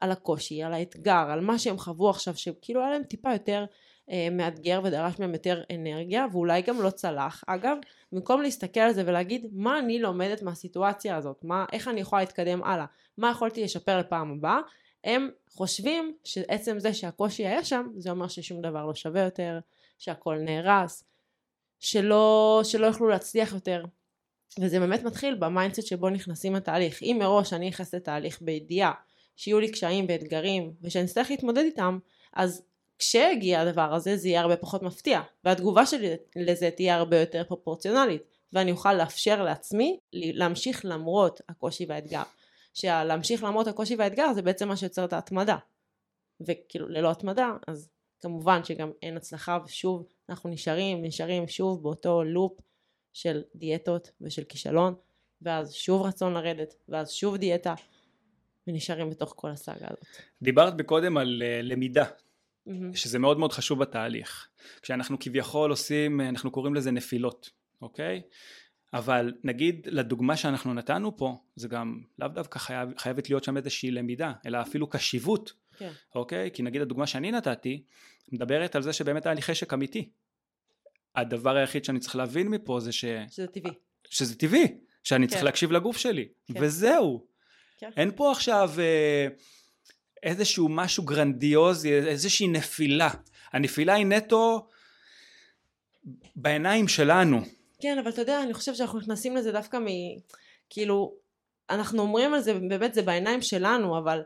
על 0.00 0.10
הקושי, 0.10 0.62
על 0.62 0.72
האתגר, 0.72 1.26
על 1.30 1.40
מה 1.40 1.58
שהם 1.58 1.78
חוו 1.78 2.10
עכשיו, 2.10 2.36
שכאילו 2.36 2.80
היה 2.80 2.90
להם 2.90 3.02
טיפה 3.02 3.32
יותר 3.32 3.64
אה, 4.10 4.28
מאתגר 4.30 4.80
ודרש 4.84 5.18
מהם 5.18 5.32
יותר 5.32 5.62
אנרגיה, 5.74 6.26
ואולי 6.32 6.62
גם 6.62 6.82
לא 6.82 6.90
צלח, 6.90 7.44
אגב, 7.46 7.76
במקום 8.12 8.42
להסתכל 8.42 8.80
על 8.80 8.92
זה 8.92 9.02
ולהגיד, 9.06 9.46
מה 9.52 9.78
אני 9.78 9.98
לומדת 9.98 10.42
מהסיטואציה 10.42 11.16
הזאת? 11.16 11.44
מה, 11.44 11.64
איך 11.72 11.88
אני 11.88 12.00
יכולה 12.00 12.22
להתקדם 12.22 12.62
הלאה? 12.62 12.86
מה 13.18 13.30
יכולתי 13.30 13.64
לשפר 13.64 13.98
לפעם 13.98 14.32
הבאה? 14.32 14.58
הם 15.04 15.30
חושבים 15.48 16.16
שעצם 16.24 16.78
זה 16.78 16.94
שהקושי 16.94 17.46
היה 17.46 17.64
שם, 17.64 17.86
זה 17.96 18.10
אומר 18.10 18.28
ששום 18.28 18.60
דבר 18.60 18.86
לא 18.86 18.94
שווה 18.94 19.22
יותר, 19.22 19.58
שהכל 19.98 20.38
נהרס, 20.38 21.04
שלא, 21.80 22.60
שלא 22.64 22.86
יוכלו 22.86 23.08
להצליח 23.08 23.52
יותר. 23.52 23.84
וזה 24.60 24.80
באמת 24.80 25.02
מתחיל 25.02 25.34
ב 25.34 25.40
mindset 25.40 25.86
שבו 25.86 26.10
נכנסים 26.10 26.54
לתהליך. 26.54 27.02
אם 27.02 27.16
מראש 27.20 27.52
אני 27.52 27.68
נכנסת 27.68 27.94
לתהליך 27.94 28.42
בידיעה 28.42 28.92
שיהיו 29.36 29.60
לי 29.60 29.70
קשיים 29.70 30.06
ואתגרים 30.08 30.72
ושאני 30.82 31.04
אצטרך 31.04 31.30
להתמודד 31.30 31.62
איתם, 31.64 31.98
אז 32.32 32.62
כשהגיע 32.98 33.60
הדבר 33.60 33.94
הזה 33.94 34.16
זה 34.16 34.28
יהיה 34.28 34.40
הרבה 34.40 34.56
פחות 34.56 34.82
מפתיע, 34.82 35.20
והתגובה 35.44 35.86
שלי 35.86 36.16
לזה 36.36 36.70
תהיה 36.70 36.96
הרבה 36.96 37.20
יותר 37.20 37.44
פרופורציונלית, 37.48 38.22
ואני 38.52 38.72
אוכל 38.72 38.94
לאפשר 38.94 39.42
לעצמי 39.42 39.98
להמשיך 40.12 40.84
למרות 40.84 41.40
הקושי 41.48 41.86
והאתגר. 41.88 42.22
שלהמשיך 42.74 43.44
למרות 43.44 43.66
הקושי 43.66 43.96
והאתגר 43.96 44.32
זה 44.32 44.42
בעצם 44.42 44.68
מה 44.68 44.76
שיוצר 44.76 45.04
את 45.04 45.12
ההתמדה. 45.12 45.56
וכאילו 46.40 46.88
ללא 46.88 47.10
התמדה 47.10 47.52
אז 47.66 47.88
כמובן 48.20 48.64
שגם 48.64 48.90
אין 49.02 49.16
הצלחה 49.16 49.58
ושוב 49.64 50.06
אנחנו 50.28 50.50
נשארים 50.50 51.04
נשארים 51.04 51.48
שוב 51.48 51.82
באותו 51.82 52.24
לופ 52.24 52.52
של 53.12 53.42
דיאטות 53.54 54.10
ושל 54.20 54.44
כישלון 54.44 54.94
ואז 55.42 55.72
שוב 55.72 56.02
רצון 56.02 56.34
לרדת 56.34 56.74
ואז 56.88 57.10
שוב 57.10 57.36
דיאטה 57.36 57.74
ונשארים 58.66 59.10
בתוך 59.10 59.34
כל 59.36 59.50
הסאגה 59.50 59.86
הזאת. 59.86 60.06
דיברת 60.42 60.74
מקודם 60.74 61.16
על 61.16 61.42
אה, 61.44 61.62
למידה, 61.62 62.04
מהמם. 62.66 62.94
שזה 62.94 63.18
מאוד 63.18 63.38
מאוד 63.38 63.52
חשוב 63.52 63.78
בתהליך. 63.78 64.48
כשאנחנו 64.82 65.16
כביכול 65.20 65.70
עושים, 65.70 66.20
אה, 66.20 66.28
אנחנו 66.28 66.50
קוראים 66.50 66.74
לזה 66.74 66.90
נפילות, 66.90 67.50
אוקיי? 67.82 68.22
אבל 68.94 69.32
נגיד 69.44 69.88
לדוגמה 69.90 70.36
שאנחנו 70.36 70.74
נתנו 70.74 71.16
פה, 71.16 71.36
זה 71.56 71.68
גם 71.68 72.00
לאו 72.18 72.28
דווקא 72.28 72.58
חייב, 72.58 72.98
חייבת 72.98 73.30
להיות 73.30 73.44
שם 73.44 73.56
איזושהי 73.56 73.90
למידה, 73.90 74.32
אלא 74.46 74.60
אפילו 74.60 74.86
קשיבות, 74.86 75.52
כן. 75.76 75.90
אוקיי? 76.14 76.50
כי 76.54 76.62
נגיד 76.62 76.82
הדוגמה 76.82 77.06
שאני 77.06 77.30
נתתי, 77.30 77.84
מדברת 78.32 78.76
על 78.76 78.82
זה 78.82 78.92
שבאמת 78.92 79.26
היה 79.26 79.34
לי 79.34 79.42
חשק 79.42 79.72
אמיתי. 79.72 80.10
הדבר 81.16 81.56
היחיד 81.56 81.84
שאני 81.84 82.00
צריך 82.00 82.16
להבין 82.16 82.48
מפה 82.48 82.80
זה 82.80 82.92
ש... 82.92 83.04
שזה 83.30 83.46
טבעי. 83.46 83.72
שזה 84.10 84.34
טבעי, 84.34 84.78
שאני 85.04 85.26
צריך 85.26 85.38
כן. 85.40 85.44
להקשיב 85.44 85.72
לגוף 85.72 85.96
שלי, 85.96 86.28
כן. 86.52 86.60
וזהו. 86.60 87.26
כן. 87.78 87.90
אין 87.96 88.10
פה 88.16 88.32
עכשיו 88.32 88.70
אה, 88.78 89.28
איזשהו 90.22 90.68
משהו 90.68 91.04
גרנדיוזי, 91.04 91.92
איזושהי 91.92 92.48
נפילה. 92.48 93.10
הנפילה 93.52 93.94
היא 93.94 94.06
נטו 94.06 94.66
בעיניים 96.36 96.88
שלנו. 96.88 97.40
כן, 97.80 97.98
אבל 97.98 98.10
אתה 98.10 98.22
יודע, 98.22 98.42
אני 98.42 98.54
חושבת 98.54 98.76
שאנחנו 98.76 98.98
נכנסים 98.98 99.36
לזה 99.36 99.52
דווקא 99.52 99.76
מ... 99.76 99.86
כאילו, 100.70 101.14
אנחנו 101.70 102.02
אומרים 102.02 102.34
על 102.34 102.40
זה, 102.40 102.54
באמת 102.54 102.94
זה 102.94 103.02
בעיניים 103.02 103.42
שלנו, 103.42 103.98
אבל 103.98 104.22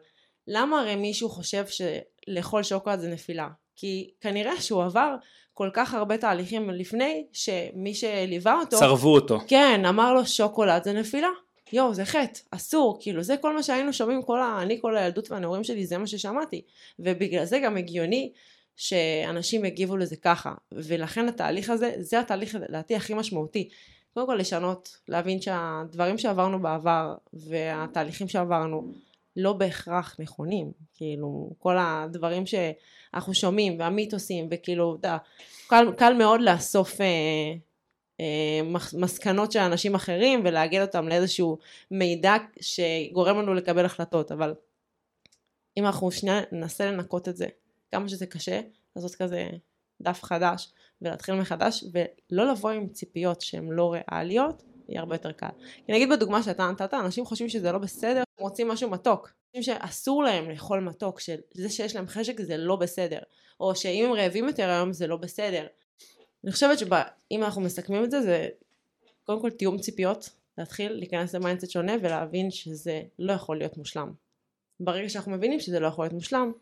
למה 0.46 0.81
הרי 0.81 0.96
מישהו 0.96 1.29
חושב 1.29 1.64
שלאכול 1.66 2.62
שוקולד 2.62 3.01
זה 3.01 3.09
נפילה? 3.09 3.49
כי 3.76 4.10
כנראה 4.20 4.60
שהוא 4.60 4.84
עבר 4.84 5.14
כל 5.54 5.70
כך 5.72 5.94
הרבה 5.94 6.18
תהליכים 6.18 6.70
לפני 6.70 7.26
שמי 7.32 7.94
שליווה 7.94 8.60
אותו, 8.60 8.78
צרבו 8.78 9.14
אותו. 9.14 9.38
כן, 9.48 9.84
אמר 9.88 10.14
לו 10.14 10.26
שוקולד 10.26 10.84
זה 10.84 10.92
נפילה. 10.92 11.28
יואו, 11.72 11.94
זה 11.94 12.04
חטא, 12.04 12.40
אסור, 12.50 12.98
כאילו 13.00 13.22
זה 13.22 13.36
כל 13.36 13.54
מה 13.54 13.62
שהיינו 13.62 13.92
שומעים 13.92 14.22
כל 14.22 14.40
ה... 14.42 14.58
אני 14.62 14.78
כל 14.80 14.96
הילדות 14.96 15.30
והנעורים 15.30 15.64
שלי 15.64 15.86
זה 15.86 15.98
מה 15.98 16.06
ששמעתי. 16.06 16.62
ובגלל 16.98 17.44
זה 17.44 17.58
גם 17.58 17.76
הגיוני 17.76 18.32
שאנשים 18.76 19.64
יגיבו 19.64 19.96
לזה 19.96 20.16
ככה. 20.16 20.54
ולכן 20.72 21.28
התהליך 21.28 21.70
הזה, 21.70 21.92
זה 21.98 22.20
התהליך 22.20 22.54
לדעתי 22.54 22.96
הכי 22.96 23.14
משמעותי. 23.14 23.68
קודם 24.14 24.26
כל 24.26 24.34
לשנות, 24.34 24.96
להבין 25.08 25.40
שהדברים 25.40 26.18
שעברנו 26.18 26.62
בעבר 26.62 27.14
והתהליכים 27.32 28.28
שעברנו 28.28 28.92
לא 29.37 29.53
בהכרח 29.53 30.16
נכונים. 30.18 30.72
כאילו, 30.94 31.51
כל 31.59 31.77
הדברים 31.79 32.44
שאנחנו 32.46 33.35
שומעים 33.35 33.79
והמיתוסים 33.79 34.49
וכאילו, 34.51 34.96
אתה 35.01 35.16
קל, 35.68 35.92
קל 35.96 36.12
מאוד 36.12 36.40
לאסוף 36.40 37.01
אה, 37.01 37.07
אה, 38.20 38.61
מסקנות 38.92 39.53
של 39.53 39.59
אנשים 39.59 39.94
אחרים 39.94 40.42
ולעגל 40.44 40.83
אותם 40.83 41.09
לאיזשהו 41.09 41.59
מידע 41.90 42.37
שגורם 42.61 43.38
לנו 43.38 43.55
לקבל 43.55 43.85
החלטות, 43.85 44.33
אבל 44.33 44.55
אם 45.77 45.87
אנחנו 45.87 46.11
שנייה 46.11 46.40
ננסה 46.53 46.87
לנקות 46.87 47.29
את 47.29 47.37
זה, 47.37 47.46
כמה 47.92 48.09
שזה 48.09 48.27
קשה, 48.27 48.61
לעשות 48.96 49.14
כזה 49.14 49.49
דף 50.01 50.22
חדש 50.22 50.72
ולהתחיל 51.03 51.35
מחדש 51.35 51.85
ולא 51.92 52.53
לבוא 52.53 52.70
עם 52.70 52.88
ציפיות 52.88 53.40
שהן 53.40 53.68
לא 53.70 53.92
ריאליות, 53.92 54.62
יהיה 54.88 55.01
הרבה 55.01 55.14
יותר 55.14 55.33
קל. 55.33 55.49
כי 55.87 55.92
נגיד 55.92 56.09
בדוגמה 56.11 56.42
שאתה 56.42 56.70
נתת, 56.70 56.94
אנשים 56.94 57.25
חושבים 57.25 57.49
שזה 57.49 57.72
לא 57.72 57.79
בסדר 57.79 58.22
רוצים 58.38 58.68
משהו 58.68 58.90
מתוק. 58.90 59.33
שאסור 59.62 60.22
להם 60.22 60.51
לאכול 60.51 60.81
מתוק, 60.81 61.20
שזה 61.20 61.68
שיש 61.68 61.96
להם 61.96 62.07
חשק 62.09 62.40
זה 62.40 62.57
לא 62.57 62.77
בסדר, 62.77 63.18
או 63.61 63.77
שאם 63.77 64.05
הם 64.05 64.12
רעבים 64.12 64.46
יותר 64.46 64.70
היום 64.70 64.92
זה 64.92 65.07
לא 65.07 65.16
בסדר. 65.16 65.66
אני 66.44 66.53
חושבת 66.53 66.79
שאם 66.79 67.42
אנחנו 67.44 67.61
מסכמים 67.61 68.05
את 68.05 68.11
זה, 68.11 68.20
זה 68.20 68.49
קודם 69.25 69.40
כל 69.40 69.51
תיאום 69.51 69.79
ציפיות, 69.79 70.31
להתחיל 70.59 70.92
להיכנס 70.92 71.35
ל 71.35 71.39
mindset 71.39 71.70
שונה 71.70 71.92
ולהבין 72.03 72.51
שזה 72.51 73.03
לא 73.18 73.33
יכול 73.33 73.59
להיות 73.59 73.77
מושלם. 73.77 74.12
ברגע 74.81 75.09
שאנחנו 75.09 75.33
מבינים 75.33 75.61
שזה 75.61 75.81
לא 75.81 75.87
יכול 75.87 76.05
להיות 76.05 76.12
מושלם, 76.12 76.53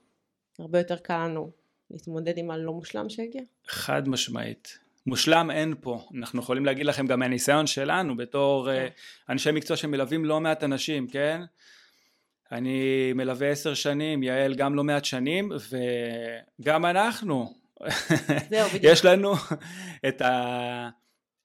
הרבה 0.58 0.78
יותר 0.78 0.96
קל 0.96 1.26
לנו 1.26 1.50
להתמודד 1.90 2.38
עם 2.38 2.50
הלא 2.50 2.72
מושלם 2.72 3.08
שהגיע. 3.08 3.42
חד 3.66 4.08
משמעית. 4.08 4.78
מושלם 5.06 5.50
אין 5.50 5.74
פה, 5.80 6.08
אנחנו 6.18 6.40
יכולים 6.40 6.66
להגיד 6.66 6.86
לכם 6.86 7.06
גם 7.06 7.20
מהניסיון 7.20 7.66
שלנו 7.66 8.16
בתור 8.16 8.68
כן. 8.72 8.86
uh, 8.86 9.32
אנשי 9.32 9.50
מקצוע 9.50 9.76
שמלווים 9.76 10.24
לא 10.24 10.40
מעט 10.40 10.64
אנשים, 10.64 11.06
כן? 11.06 11.42
אני 12.52 13.12
מלווה 13.12 13.50
עשר 13.50 13.74
שנים, 13.74 14.22
יעל 14.22 14.54
גם 14.54 14.74
לא 14.74 14.84
מעט 14.84 15.04
שנים, 15.04 15.52
וגם 16.60 16.86
אנחנו, 16.86 17.54
זהו, 18.50 18.68
יש 18.82 19.04
לנו 19.04 19.34
את, 20.08 20.20
ה, 20.20 20.88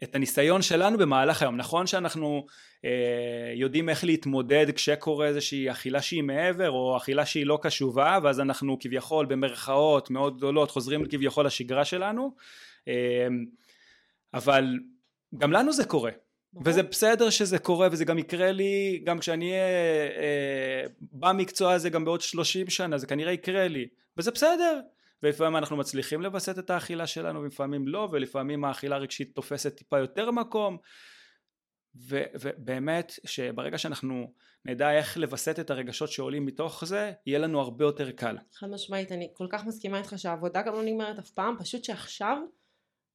את 0.04 0.16
הניסיון 0.16 0.62
שלנו 0.62 0.98
במהלך 0.98 1.42
היום. 1.42 1.58
נכון 1.58 1.88
שאנחנו 1.88 2.46
אה, 2.86 3.52
יודעים 3.56 3.90
איך 3.90 4.04
להתמודד 4.04 4.72
כשקורה 4.76 5.28
איזושהי 5.28 5.72
אכילה 5.72 6.02
שהיא 6.02 6.24
מעבר, 6.24 6.72
או 6.72 6.98
אכילה 6.98 7.26
שהיא 7.26 7.46
לא 7.46 7.60
קשובה, 7.62 8.20
ואז 8.24 8.40
אנחנו 8.40 8.78
כביכול 8.80 9.26
במרכאות 9.26 10.10
מאוד 10.10 10.38
גדולות 10.38 10.72
חוזרים 10.72 11.06
כביכול 11.06 11.46
לשגרה 11.46 11.86
שלנו, 11.86 12.24
אה, 12.24 12.44
אבל 14.34 14.80
גם 15.38 15.52
לנו 15.52 15.74
זה 15.74 15.86
קורה. 15.86 16.12
וזה 16.66 16.84
בסדר 16.84 17.30
שזה 17.30 17.60
קורה 17.60 17.88
וזה 17.92 18.06
גם 18.06 18.18
יקרה 18.18 18.52
לי 18.52 19.02
גם 19.06 19.20
כשאני 19.20 19.52
אהיה 19.52 19.66
אה, 20.18 20.86
במקצוע 21.02 21.74
הזה 21.74 21.90
גם 21.90 22.06
בעוד 22.06 22.22
30 22.22 22.70
שנה 22.70 22.98
זה 22.98 23.08
כנראה 23.08 23.32
יקרה 23.32 23.68
לי 23.68 23.88
וזה 24.18 24.32
בסדר 24.32 24.82
ולפעמים 25.24 25.58
אנחנו 25.58 25.78
מצליחים 25.78 26.22
לווסת 26.22 26.60
את 26.60 26.70
האכילה 26.70 27.08
שלנו 27.08 27.42
ולפעמים 27.42 27.88
לא 27.88 28.08
ולפעמים 28.12 28.66
האכילה 28.66 28.96
הרגשית 28.96 29.36
תופסת 29.36 29.76
טיפה 29.76 30.00
יותר 30.00 30.32
מקום 30.32 30.78
ו, 31.96 32.24
ובאמת 32.42 33.14
שברגע 33.26 33.78
שאנחנו 33.78 34.34
נדע 34.66 34.92
איך 34.92 35.18
לווסת 35.18 35.60
את 35.60 35.70
הרגשות 35.70 36.12
שעולים 36.12 36.46
מתוך 36.46 36.86
זה 36.86 37.12
יהיה 37.26 37.40
לנו 37.40 37.60
הרבה 37.60 37.86
יותר 37.86 38.12
קל. 38.12 38.38
חד 38.54 38.68
משמעית 38.70 39.12
אני 39.12 39.30
כל 39.34 39.48
כך 39.50 39.66
מסכימה 39.66 39.98
איתך 39.98 40.14
שהעבודה 40.18 40.62
גם 40.62 40.74
לא 40.74 40.84
נגמרת 40.84 41.20
אף 41.20 41.30
פעם 41.30 41.56
פשוט 41.60 41.84
שעכשיו 41.84 42.38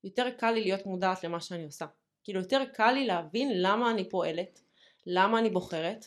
יותר 0.04 0.30
קל 0.30 0.50
לי 0.50 0.60
להיות 0.60 0.86
מודעת 0.86 1.24
למה 1.24 1.40
שאני 1.40 1.64
עושה 1.64 1.86
כאילו 2.24 2.40
יותר 2.40 2.62
קל 2.72 2.92
לי 2.92 3.06
להבין 3.06 3.50
למה 3.54 3.90
אני 3.90 4.08
פועלת, 4.08 4.60
למה 5.06 5.38
אני 5.38 5.50
בוחרת, 5.50 6.06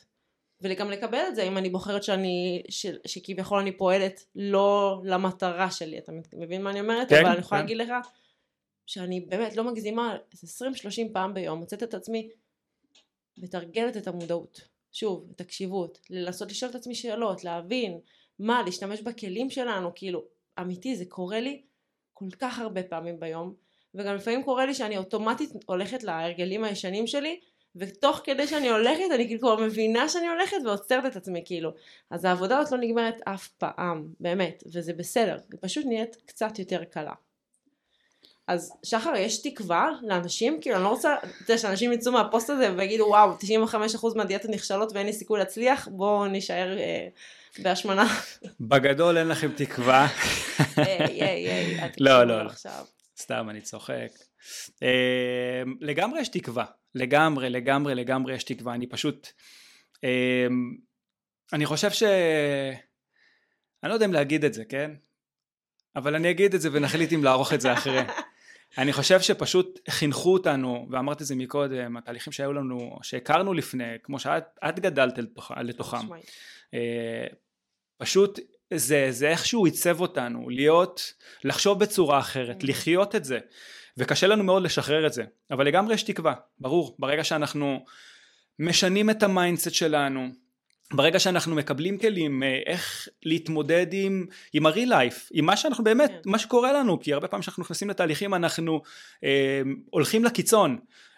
וגם 0.61 0.91
לקבל 0.91 1.23
את 1.27 1.35
זה 1.35 1.43
אם 1.43 1.57
אני 1.57 1.69
בוחרת 1.69 2.03
שאני, 2.03 2.63
ש, 2.69 2.85
שכביכול 3.05 3.59
אני 3.59 3.77
פועלת 3.77 4.25
לא 4.35 5.01
למטרה 5.05 5.71
שלי, 5.71 5.97
אתה 5.97 6.11
מבין 6.33 6.63
מה 6.63 6.69
אני 6.69 6.79
אומרת? 6.79 7.09
כן, 7.09 7.19
אבל 7.21 7.29
אני 7.29 7.39
יכולה 7.39 7.61
כן. 7.61 7.65
להגיד 7.65 7.77
לך 7.77 7.93
שאני 8.85 9.19
באמת 9.19 9.55
לא 9.55 9.63
מגזימה, 9.63 10.17
איזה 10.31 10.65
20-30 11.09 11.13
פעם 11.13 11.33
ביום 11.33 11.59
מוצאת 11.59 11.83
את 11.83 11.93
עצמי 11.93 12.29
מתרגלת 13.37 13.97
את 13.97 14.07
המודעות, 14.07 14.61
שוב, 14.91 15.27
את 15.35 15.41
הקשיבות, 15.41 15.99
לנסות 16.09 16.51
לשאול 16.51 16.71
את 16.71 16.75
עצמי 16.75 16.95
שאלות, 16.95 17.43
להבין 17.43 17.99
מה, 18.39 18.61
להשתמש 18.65 19.01
בכלים 19.01 19.49
שלנו, 19.49 19.91
כאילו, 19.95 20.25
אמיתי, 20.59 20.95
זה 20.95 21.05
קורה 21.05 21.39
לי 21.39 21.61
כל 22.13 22.29
כך 22.39 22.59
הרבה 22.59 22.83
פעמים 22.83 23.19
ביום, 23.19 23.66
וגם 23.97 24.15
לפעמים 24.15 24.43
קורה 24.43 24.65
לי 24.65 24.73
שאני 24.73 24.97
אוטומטית 24.97 25.51
הולכת 25.65 26.03
להרגלים 26.03 26.63
הישנים 26.63 27.07
שלי 27.07 27.39
ותוך 27.75 28.21
כדי 28.23 28.47
שאני 28.47 28.69
הולכת 28.69 29.03
אני 29.15 29.27
כאילו 29.27 29.39
כבר 29.39 29.55
מבינה 29.55 30.09
שאני 30.09 30.27
הולכת 30.27 30.57
ועוצרת 30.65 31.05
את 31.05 31.15
עצמי 31.15 31.41
כאילו. 31.45 31.71
אז 32.09 32.25
העבודה 32.25 32.57
הזאת 32.57 32.71
לא 32.71 32.77
נגמרת 32.77 33.15
אף 33.25 33.47
פעם 33.47 34.07
באמת 34.19 34.63
וזה 34.73 34.93
בסדר 34.93 35.37
היא 35.51 35.59
פשוט 35.61 35.85
נהיית 35.85 36.15
קצת 36.25 36.59
יותר 36.59 36.83
קלה. 36.83 37.13
אז 38.47 38.73
שחר 38.83 39.13
יש 39.15 39.41
תקווה 39.41 39.89
לאנשים? 40.01 40.61
כאילו 40.61 40.75
אני 40.75 40.83
לא 40.83 40.89
רוצה 40.89 41.15
אתה 41.15 41.27
יודע, 41.41 41.57
שאנשים 41.57 41.93
יצאו 41.93 42.11
מהפוסט 42.11 42.49
הזה 42.49 42.73
ויגידו 42.77 43.03
וואו 43.03 43.37
95% 44.03 44.15
מהדיאטות 44.15 44.51
נכשלות 44.51 44.91
ואין 44.93 45.05
לי 45.05 45.13
סיכוי 45.13 45.39
להצליח 45.39 45.87
בואו 45.91 46.27
נישאר 46.27 46.77
אה, 46.77 47.07
בהשמנה. 47.59 48.07
בגדול 48.59 49.17
אין 49.17 49.27
לכם 49.27 49.51
תקווה. 49.55 50.07
לא 51.99 52.23
לא 52.23 52.45
לא 52.45 52.51
סתם, 53.19 53.49
אני 53.49 53.61
צוחק. 53.61 54.09
אמ, 54.81 55.75
לגמרי 55.81 56.19
יש 56.21 56.29
תקווה, 56.29 56.65
לגמרי, 56.95 57.49
לגמרי, 57.49 57.95
לגמרי 57.95 58.33
יש 58.33 58.43
תקווה. 58.43 58.73
אני 58.73 58.87
פשוט... 58.87 59.27
אמ, 60.03 60.77
אני 61.53 61.65
חושב 61.65 61.91
ש... 61.91 62.03
אני 63.83 63.89
לא 63.89 63.93
יודע 63.93 64.05
אם 64.05 64.13
להגיד 64.13 64.45
את 64.45 64.53
זה, 64.53 64.65
כן? 64.65 64.91
אבל 65.95 66.15
אני 66.15 66.31
אגיד 66.31 66.53
את 66.53 66.61
זה 66.61 66.69
ונחליט 66.71 67.13
אם 67.13 67.23
לערוך 67.23 67.53
את 67.53 67.61
זה 67.61 67.73
אחרי. 67.73 67.99
אני 68.77 68.93
חושב 68.93 69.21
שפשוט 69.21 69.79
חינכו 69.89 70.33
אותנו, 70.33 70.87
ואמרת 70.91 71.21
את 71.21 71.25
זה 71.25 71.35
מקודם, 71.35 71.97
התהליכים 71.97 72.33
שהיו 72.33 72.53
לנו, 72.53 72.99
שהכרנו 73.01 73.53
לפני, 73.53 73.93
כמו 74.03 74.19
שאת 74.19 74.79
גדלת 74.79 75.13
לתוכם. 75.63 76.07
אה, 76.73 77.27
פשוט 77.97 78.39
זה, 78.73 79.07
זה 79.09 79.29
איכשהו 79.29 79.65
עיצב 79.65 80.01
אותנו, 80.01 80.49
להיות, 80.49 81.13
לחשוב 81.43 81.79
בצורה 81.79 82.19
אחרת, 82.19 82.63
mm. 82.63 82.67
לחיות 82.67 83.15
את 83.15 83.25
זה, 83.25 83.39
וקשה 83.97 84.27
לנו 84.27 84.43
מאוד 84.43 84.63
לשחרר 84.63 85.07
את 85.07 85.13
זה, 85.13 85.23
אבל 85.51 85.67
לגמרי 85.67 85.93
יש 85.93 86.03
תקווה, 86.03 86.33
ברור, 86.59 86.95
ברגע 86.99 87.23
שאנחנו 87.23 87.85
משנים 88.59 89.09
את 89.09 89.23
המיינדסט 89.23 89.73
שלנו, 89.73 90.27
ברגע 90.93 91.19
שאנחנו 91.19 91.55
מקבלים 91.55 91.97
כלים 91.97 92.43
אה, 92.43 92.59
איך 92.65 93.07
להתמודד 93.23 93.87
עם, 93.91 94.25
עם 94.53 94.65
ה-real 94.65 94.89
life, 94.89 95.29
עם 95.31 95.45
מה 95.45 95.57
שאנחנו 95.57 95.83
באמת, 95.83 96.09
yeah. 96.09 96.23
כן. 96.23 96.29
מה 96.29 96.39
שקורה 96.39 96.73
לנו, 96.73 96.99
כי 96.99 97.13
הרבה 97.13 97.27
פעמים 97.27 97.41
כשאנחנו 97.41 97.63
נכנסים 97.63 97.89
לתהליכים 97.89 98.33
אנחנו 98.33 98.81
אה, 99.23 99.61
הולכים 99.89 100.25
לקיצון, 100.25 100.77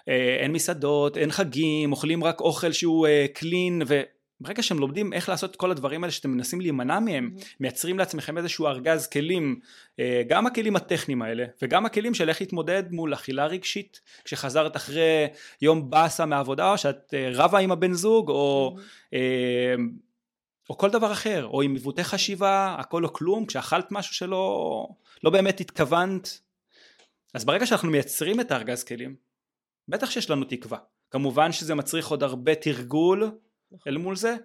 אה, 0.09 0.37
אין 0.39 0.51
מסעדות, 0.51 1.17
אין 1.17 1.31
חגים, 1.31 1.91
אוכלים 1.91 2.23
רק 2.23 2.41
אוכל 2.41 2.71
שהוא 2.71 3.07
קלין, 3.33 3.81
אה, 3.91 4.01
ברגע 4.41 4.63
שהם 4.63 4.79
לומדים 4.79 5.13
איך 5.13 5.29
לעשות 5.29 5.51
את 5.51 5.55
כל 5.55 5.71
הדברים 5.71 6.03
האלה 6.03 6.11
שאתם 6.11 6.29
מנסים 6.31 6.61
להימנע 6.61 6.99
מהם, 6.99 7.31
mm-hmm. 7.35 7.43
מייצרים 7.59 7.99
לעצמכם 7.99 8.37
איזשהו 8.37 8.67
ארגז 8.67 9.07
כלים, 9.07 9.59
אה, 9.99 10.21
גם 10.27 10.47
הכלים 10.47 10.75
הטכניים 10.75 11.21
האלה 11.21 11.45
וגם 11.61 11.85
הכלים 11.85 12.13
של 12.13 12.29
איך 12.29 12.41
להתמודד 12.41 12.83
מול 12.91 13.13
אכילה 13.13 13.45
רגשית, 13.45 14.01
כשחזרת 14.25 14.75
אחרי 14.75 15.27
יום 15.61 15.89
באסה 15.89 16.25
מהעבודה, 16.25 16.71
או 16.71 16.77
שאת 16.77 17.13
אה, 17.13 17.29
רבה 17.33 17.59
עם 17.59 17.71
הבן 17.71 17.93
זוג, 17.93 18.29
או, 18.29 18.75
mm-hmm. 18.77 19.17
או 20.69 20.77
כל 20.77 20.89
דבר 20.89 21.11
אחר, 21.11 21.45
או 21.45 21.61
עם 21.61 21.73
עיוותי 21.73 22.03
חשיבה, 22.03 22.75
הכל 22.79 23.03
או 23.03 23.13
כלום, 23.13 23.45
כשאכלת 23.45 23.91
משהו 23.91 24.15
שלא 24.15 24.87
לא 25.23 25.29
באמת 25.29 25.59
התכוונת. 25.59 26.39
אז 27.33 27.45
ברגע 27.45 27.65
שאנחנו 27.65 27.89
מייצרים 27.89 28.39
את 28.39 28.51
הארגז 28.51 28.83
כלים, 28.83 29.15
בטח 29.87 30.09
שיש 30.09 30.29
לנו 30.29 30.45
תקווה. 30.45 30.77
כמובן 31.11 31.51
שזה 31.51 31.75
מצריך 31.75 32.07
עוד 32.07 32.23
הרבה 32.23 32.55
תרגול 32.55 33.31
נכון. 33.71 33.93
אל 33.93 33.97
מול 33.97 34.15
זה, 34.15 34.35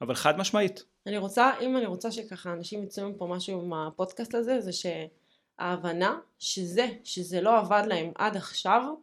אבל 0.00 0.14
חד 0.14 0.38
משמעית. 0.38 0.84
אני 1.06 1.18
רוצה, 1.18 1.50
אם 1.60 1.76
אני 1.76 1.86
רוצה 1.86 2.12
שככה 2.12 2.52
אנשים 2.52 2.82
יצאו 2.82 3.08
מפה 3.08 3.26
משהו 3.26 3.66
מהפודקאסט 3.66 4.34
הזה, 4.34 4.60
זה 4.60 4.70
שההבנה 4.72 6.18
שזה, 6.38 6.88
שזה 7.04 7.40
לא 7.40 7.58
עבד 7.58 7.82
להם 7.86 8.12
עד 8.14 8.36
עכשיו, 8.36 8.94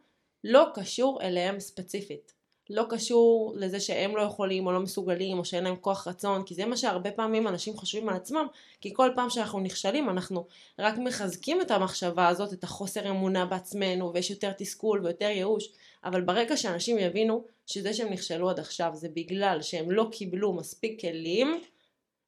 לא 0.44 0.66
קשור 0.74 1.22
אליהם 1.22 1.60
ספציפית. 1.60 2.32
לא 2.72 2.84
קשור 2.90 3.54
לזה 3.56 3.80
שהם 3.80 4.16
לא 4.16 4.22
יכולים 4.22 4.66
או 4.66 4.72
לא 4.72 4.80
מסוגלים 4.80 5.38
או 5.38 5.44
שאין 5.44 5.64
להם 5.64 5.76
כוח 5.76 6.08
רצון 6.08 6.42
כי 6.44 6.54
זה 6.54 6.66
מה 6.66 6.76
שהרבה 6.76 7.10
פעמים 7.10 7.48
אנשים 7.48 7.76
חושבים 7.76 8.08
על 8.08 8.16
עצמם 8.16 8.46
כי 8.80 8.94
כל 8.94 9.10
פעם 9.14 9.30
שאנחנו 9.30 9.60
נכשלים 9.60 10.10
אנחנו 10.10 10.46
רק 10.78 10.98
מחזקים 10.98 11.60
את 11.60 11.70
המחשבה 11.70 12.28
הזאת 12.28 12.52
את 12.52 12.64
החוסר 12.64 13.10
אמונה 13.10 13.46
בעצמנו 13.46 14.12
ויש 14.12 14.30
יותר 14.30 14.52
תסכול 14.52 15.00
ויותר 15.04 15.24
ייאוש 15.24 15.68
אבל 16.04 16.20
ברגע 16.20 16.56
שאנשים 16.56 16.98
יבינו 16.98 17.44
שזה 17.66 17.94
שהם 17.94 18.12
נכשלו 18.12 18.50
עד 18.50 18.58
עכשיו 18.58 18.90
זה 18.94 19.08
בגלל 19.08 19.62
שהם 19.62 19.90
לא 19.90 20.08
קיבלו 20.12 20.52
מספיק 20.52 21.00
כלים 21.00 21.60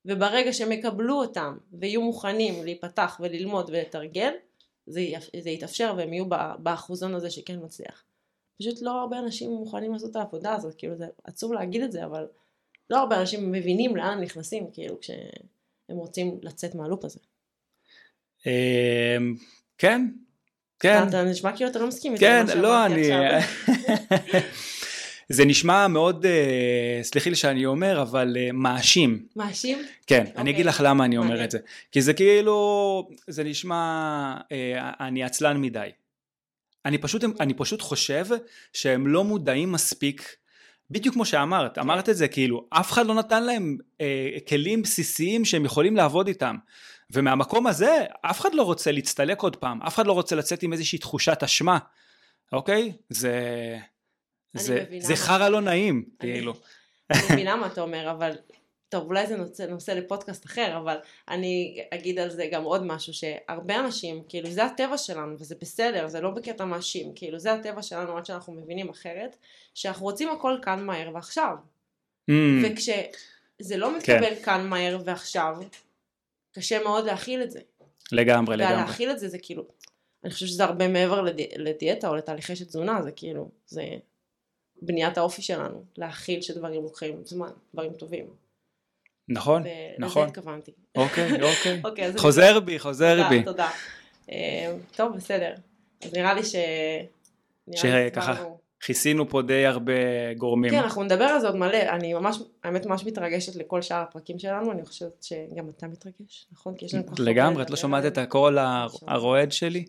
וברגע 0.04 0.52
שהם 0.52 0.72
יקבלו 0.72 1.20
אותם 1.20 1.56
ויהיו 1.72 2.02
מוכנים 2.02 2.64
להיפתח 2.64 3.20
וללמוד 3.20 3.70
ולתרגל 3.70 4.32
זה, 4.86 5.00
זה 5.40 5.50
יתאפשר 5.50 5.94
והם 5.96 6.12
יהיו 6.12 6.24
באחוזון 6.58 7.14
הזה 7.14 7.30
שכן 7.30 7.58
מצליח. 7.62 8.04
פשוט 8.58 8.82
לא 8.82 9.00
הרבה 9.00 9.18
אנשים 9.18 9.50
מוכנים 9.50 9.92
לעשות 9.92 10.10
את 10.10 10.16
העבודה 10.16 10.54
הזאת, 10.54 10.74
כאילו 10.74 10.96
זה 10.96 11.06
עצוב 11.24 11.52
להגיד 11.52 11.82
את 11.82 11.92
זה, 11.92 12.04
אבל 12.04 12.26
לא 12.90 12.98
הרבה 12.98 13.20
אנשים 13.20 13.52
מבינים 13.52 13.96
לאן 13.96 14.12
הם 14.12 14.20
נכנסים, 14.20 14.66
כאילו 14.72 15.00
כשהם 15.00 15.96
רוצים 15.96 16.38
לצאת 16.42 16.74
מהלופ 16.74 17.04
הזה. 17.04 17.20
אמ, 18.46 19.34
כן, 19.78 20.06
כן. 20.80 21.08
אתה 21.08 21.24
נשמע 21.24 21.56
כאילו 21.56 21.70
אתה 21.70 21.78
לא 21.78 21.86
מסכים 21.86 22.12
איתי. 22.12 22.24
כן, 22.24 22.46
לא, 22.56 22.86
אני... 22.86 23.10
זה 25.28 25.44
נשמע 25.44 25.88
מאוד, 25.88 26.24
uh, 26.24 26.28
סלחי 27.02 27.30
לי 27.30 27.36
שאני 27.36 27.66
אומר, 27.66 28.02
אבל 28.02 28.36
uh, 28.36 28.52
מאשים. 28.52 29.26
מאשים? 29.36 29.78
כן, 30.06 30.24
okay. 30.26 30.38
אני 30.38 30.50
אגיד 30.50 30.66
אוקיי. 30.66 30.74
לך 30.74 30.82
למה 30.84 31.04
אני 31.04 31.18
אומר 31.18 31.40
okay. 31.40 31.44
את 31.44 31.50
זה. 31.50 31.58
כי 31.92 32.02
זה 32.02 32.12
כאילו, 32.14 33.08
זה 33.26 33.44
נשמע, 33.44 34.34
uh, 34.40 34.46
אני 35.00 35.24
עצלן 35.24 35.60
מדי. 35.60 35.88
אני 36.84 36.98
פשוט, 36.98 37.24
אני 37.40 37.54
פשוט 37.54 37.82
חושב 37.82 38.26
שהם 38.72 39.06
לא 39.06 39.24
מודעים 39.24 39.72
מספיק 39.72 40.36
בדיוק 40.90 41.14
כמו 41.14 41.24
שאמרת, 41.24 41.78
אמרת 41.78 42.08
את 42.08 42.16
זה 42.16 42.28
כאילו, 42.28 42.66
אף 42.70 42.92
אחד 42.92 43.06
לא 43.06 43.14
נתן 43.14 43.44
להם 43.44 43.78
אה, 44.00 44.36
כלים 44.48 44.82
בסיסיים 44.82 45.44
שהם 45.44 45.64
יכולים 45.64 45.96
לעבוד 45.96 46.28
איתם. 46.28 46.56
ומהמקום 47.10 47.66
הזה, 47.66 48.04
אף 48.22 48.40
אחד 48.40 48.54
לא 48.54 48.62
רוצה 48.62 48.92
להצטלק 48.92 49.42
עוד 49.42 49.56
פעם, 49.56 49.82
אף 49.82 49.94
אחד 49.94 50.06
לא 50.06 50.12
רוצה 50.12 50.36
לצאת 50.36 50.62
עם 50.62 50.72
איזושהי 50.72 50.98
תחושת 50.98 51.42
אשמה, 51.42 51.78
אוקיי? 52.52 52.92
זה... 53.08 53.78
זה, 54.56 54.84
זה 54.98 55.16
חרא 55.16 55.48
לא 55.48 55.60
נעים, 55.60 56.04
כאילו. 56.18 56.54
אני 57.10 57.20
מבינה 57.32 57.56
מה 57.56 57.66
אתה 57.66 57.80
אומר, 57.80 58.10
אבל 58.10 58.30
טוב, 58.94 59.06
אולי 59.06 59.26
זה 59.26 59.36
נושא, 59.36 59.62
נושא 59.62 59.90
לפודקאסט 59.90 60.46
אחר, 60.46 60.78
אבל 60.78 60.96
אני 61.28 61.84
אגיד 61.94 62.18
על 62.18 62.30
זה 62.30 62.46
גם 62.52 62.64
עוד 62.64 62.82
משהו, 62.82 63.14
שהרבה 63.14 63.80
אנשים, 63.80 64.22
כאילו 64.28 64.50
זה 64.50 64.64
הטבע 64.64 64.98
שלנו, 64.98 65.38
וזה 65.38 65.54
בסדר, 65.60 66.08
זה 66.08 66.20
לא 66.20 66.30
בקטע 66.30 66.64
מאשים, 66.64 67.12
כאילו 67.14 67.38
זה 67.38 67.52
הטבע 67.52 67.82
שלנו 67.82 68.16
עד 68.16 68.26
שאנחנו 68.26 68.52
מבינים 68.52 68.88
אחרת, 68.88 69.36
שאנחנו 69.74 70.04
רוצים 70.04 70.28
הכל 70.28 70.58
כאן 70.62 70.84
מהר 70.84 71.10
ועכשיו. 71.14 71.56
Mm. 72.30 72.34
וכשזה 72.64 73.76
לא 73.76 73.96
מתקבל 73.96 74.34
כן. 74.34 74.42
כאן 74.42 74.66
מהר 74.66 74.98
ועכשיו, 75.04 75.56
קשה 76.52 76.82
מאוד 76.82 77.04
להכיל 77.04 77.42
את 77.42 77.50
זה. 77.50 77.60
לגמרי, 78.12 78.56
לגמרי. 78.56 78.74
ולהכיל 78.74 79.10
את 79.10 79.18
זה 79.18 79.28
זה 79.28 79.38
כאילו, 79.38 79.64
אני 80.24 80.32
חושבת 80.32 80.48
שזה 80.48 80.64
הרבה 80.64 80.88
מעבר 80.88 81.22
לדי, 81.22 81.48
לדיאטה 81.56 82.08
או 82.08 82.14
לתהליכי 82.14 82.56
של 82.56 82.64
תזונה, 82.64 83.02
זה 83.02 83.12
כאילו, 83.12 83.50
זה 83.66 83.84
בניית 84.82 85.18
האופי 85.18 85.42
שלנו, 85.42 85.84
להכיל 85.96 86.40
שדברים 86.40 86.82
לוקחים 86.82 87.24
זמן, 87.24 87.50
דברים 87.74 87.92
טובים. 87.92 88.43
נכון, 89.28 89.62
נכון. 89.98 90.22
ולזה 90.22 90.38
התכוונתי. 90.38 90.72
אוקיי, 90.96 91.42
אוקיי. 91.42 91.80
אוקיי 91.84 92.12
חוזר 92.18 92.60
בי, 92.60 92.78
חוזר 92.78 93.16
תודה, 93.16 93.28
בי. 93.28 93.42
תודה. 93.42 93.70
אה, 94.30 94.74
טוב, 94.96 95.16
בסדר. 95.16 95.54
אז 96.04 96.14
נראה 96.14 96.34
לי 96.34 96.44
ש... 96.44 96.54
שככה 97.76 98.44
כיסינו 98.80 99.28
פה 99.28 99.42
די 99.42 99.66
הרבה 99.66 99.92
גורמים. 100.38 100.70
כן, 100.70 100.78
אנחנו 100.78 101.02
נדבר 101.02 101.24
על 101.24 101.40
זה 101.40 101.46
עוד 101.46 101.56
מלא. 101.56 101.78
אני 101.88 102.14
ממש, 102.14 102.38
האמת 102.64 102.86
ממש 102.86 103.04
מתרגשת 103.04 103.56
לכל 103.56 103.82
שאר 103.82 104.02
הפרקים 104.02 104.38
שלנו, 104.38 104.72
אני 104.72 104.84
חושבת 104.84 105.22
שגם 105.22 105.68
אתה 105.76 105.86
מתרגש, 105.86 106.46
נכון? 106.52 106.74
כי 106.74 106.84
יש 106.84 106.94
לנו 106.94 107.06
ככה... 107.06 107.14
לגמרי, 107.18 107.62
את 107.62 107.70
לא 107.70 107.76
שומעת 107.76 108.04
את 108.04 108.18
הקול 108.18 108.58
הרועד 109.06 109.52
שלי? 109.52 109.84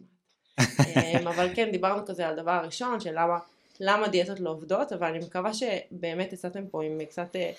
אה, 0.60 1.20
אבל 1.30 1.50
כן, 1.56 1.72
דיברנו 1.72 2.06
כזה 2.06 2.28
על 2.28 2.40
הדבר 2.40 2.52
הראשון, 2.52 3.00
של 3.00 3.12
למה... 3.14 3.38
למה 3.80 4.08
דיאטות 4.08 4.40
לא 4.40 4.50
עובדות, 4.50 4.94
אבל 4.94 5.08
אני 5.08 5.20
מקווה 5.20 5.52
שבאמת 5.54 6.34
יצאתם 6.34 6.68
פה 6.68 6.84
עם 6.84 7.06
קצת 7.10 7.36
אה, 7.36 7.52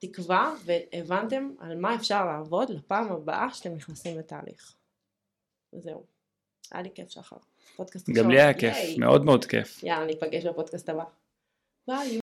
תקווה 0.00 0.54
והבנתם 0.64 1.50
על 1.58 1.76
מה 1.76 1.94
אפשר 1.94 2.24
לעבוד 2.24 2.70
לפעם 2.70 3.12
הבאה 3.12 3.52
שאתם 3.52 3.74
נכנסים 3.74 4.18
לתהליך. 4.18 4.74
וזהו. 5.72 6.06
היה 6.70 6.82
לי 6.82 6.90
כיף 6.94 7.08
שחר. 7.08 7.36
פודקאסט 7.76 8.10
גם 8.10 8.30
לי 8.30 8.40
היה 8.40 8.54
כיף, 8.54 8.76
מאוד 8.98 9.24
מאוד 9.24 9.44
כיף. 9.44 9.82
יאללה, 9.82 10.06
ניפגש 10.06 10.46
בפודקאסט 10.46 10.88
הבא. 10.88 11.04
ביי. 11.88 12.20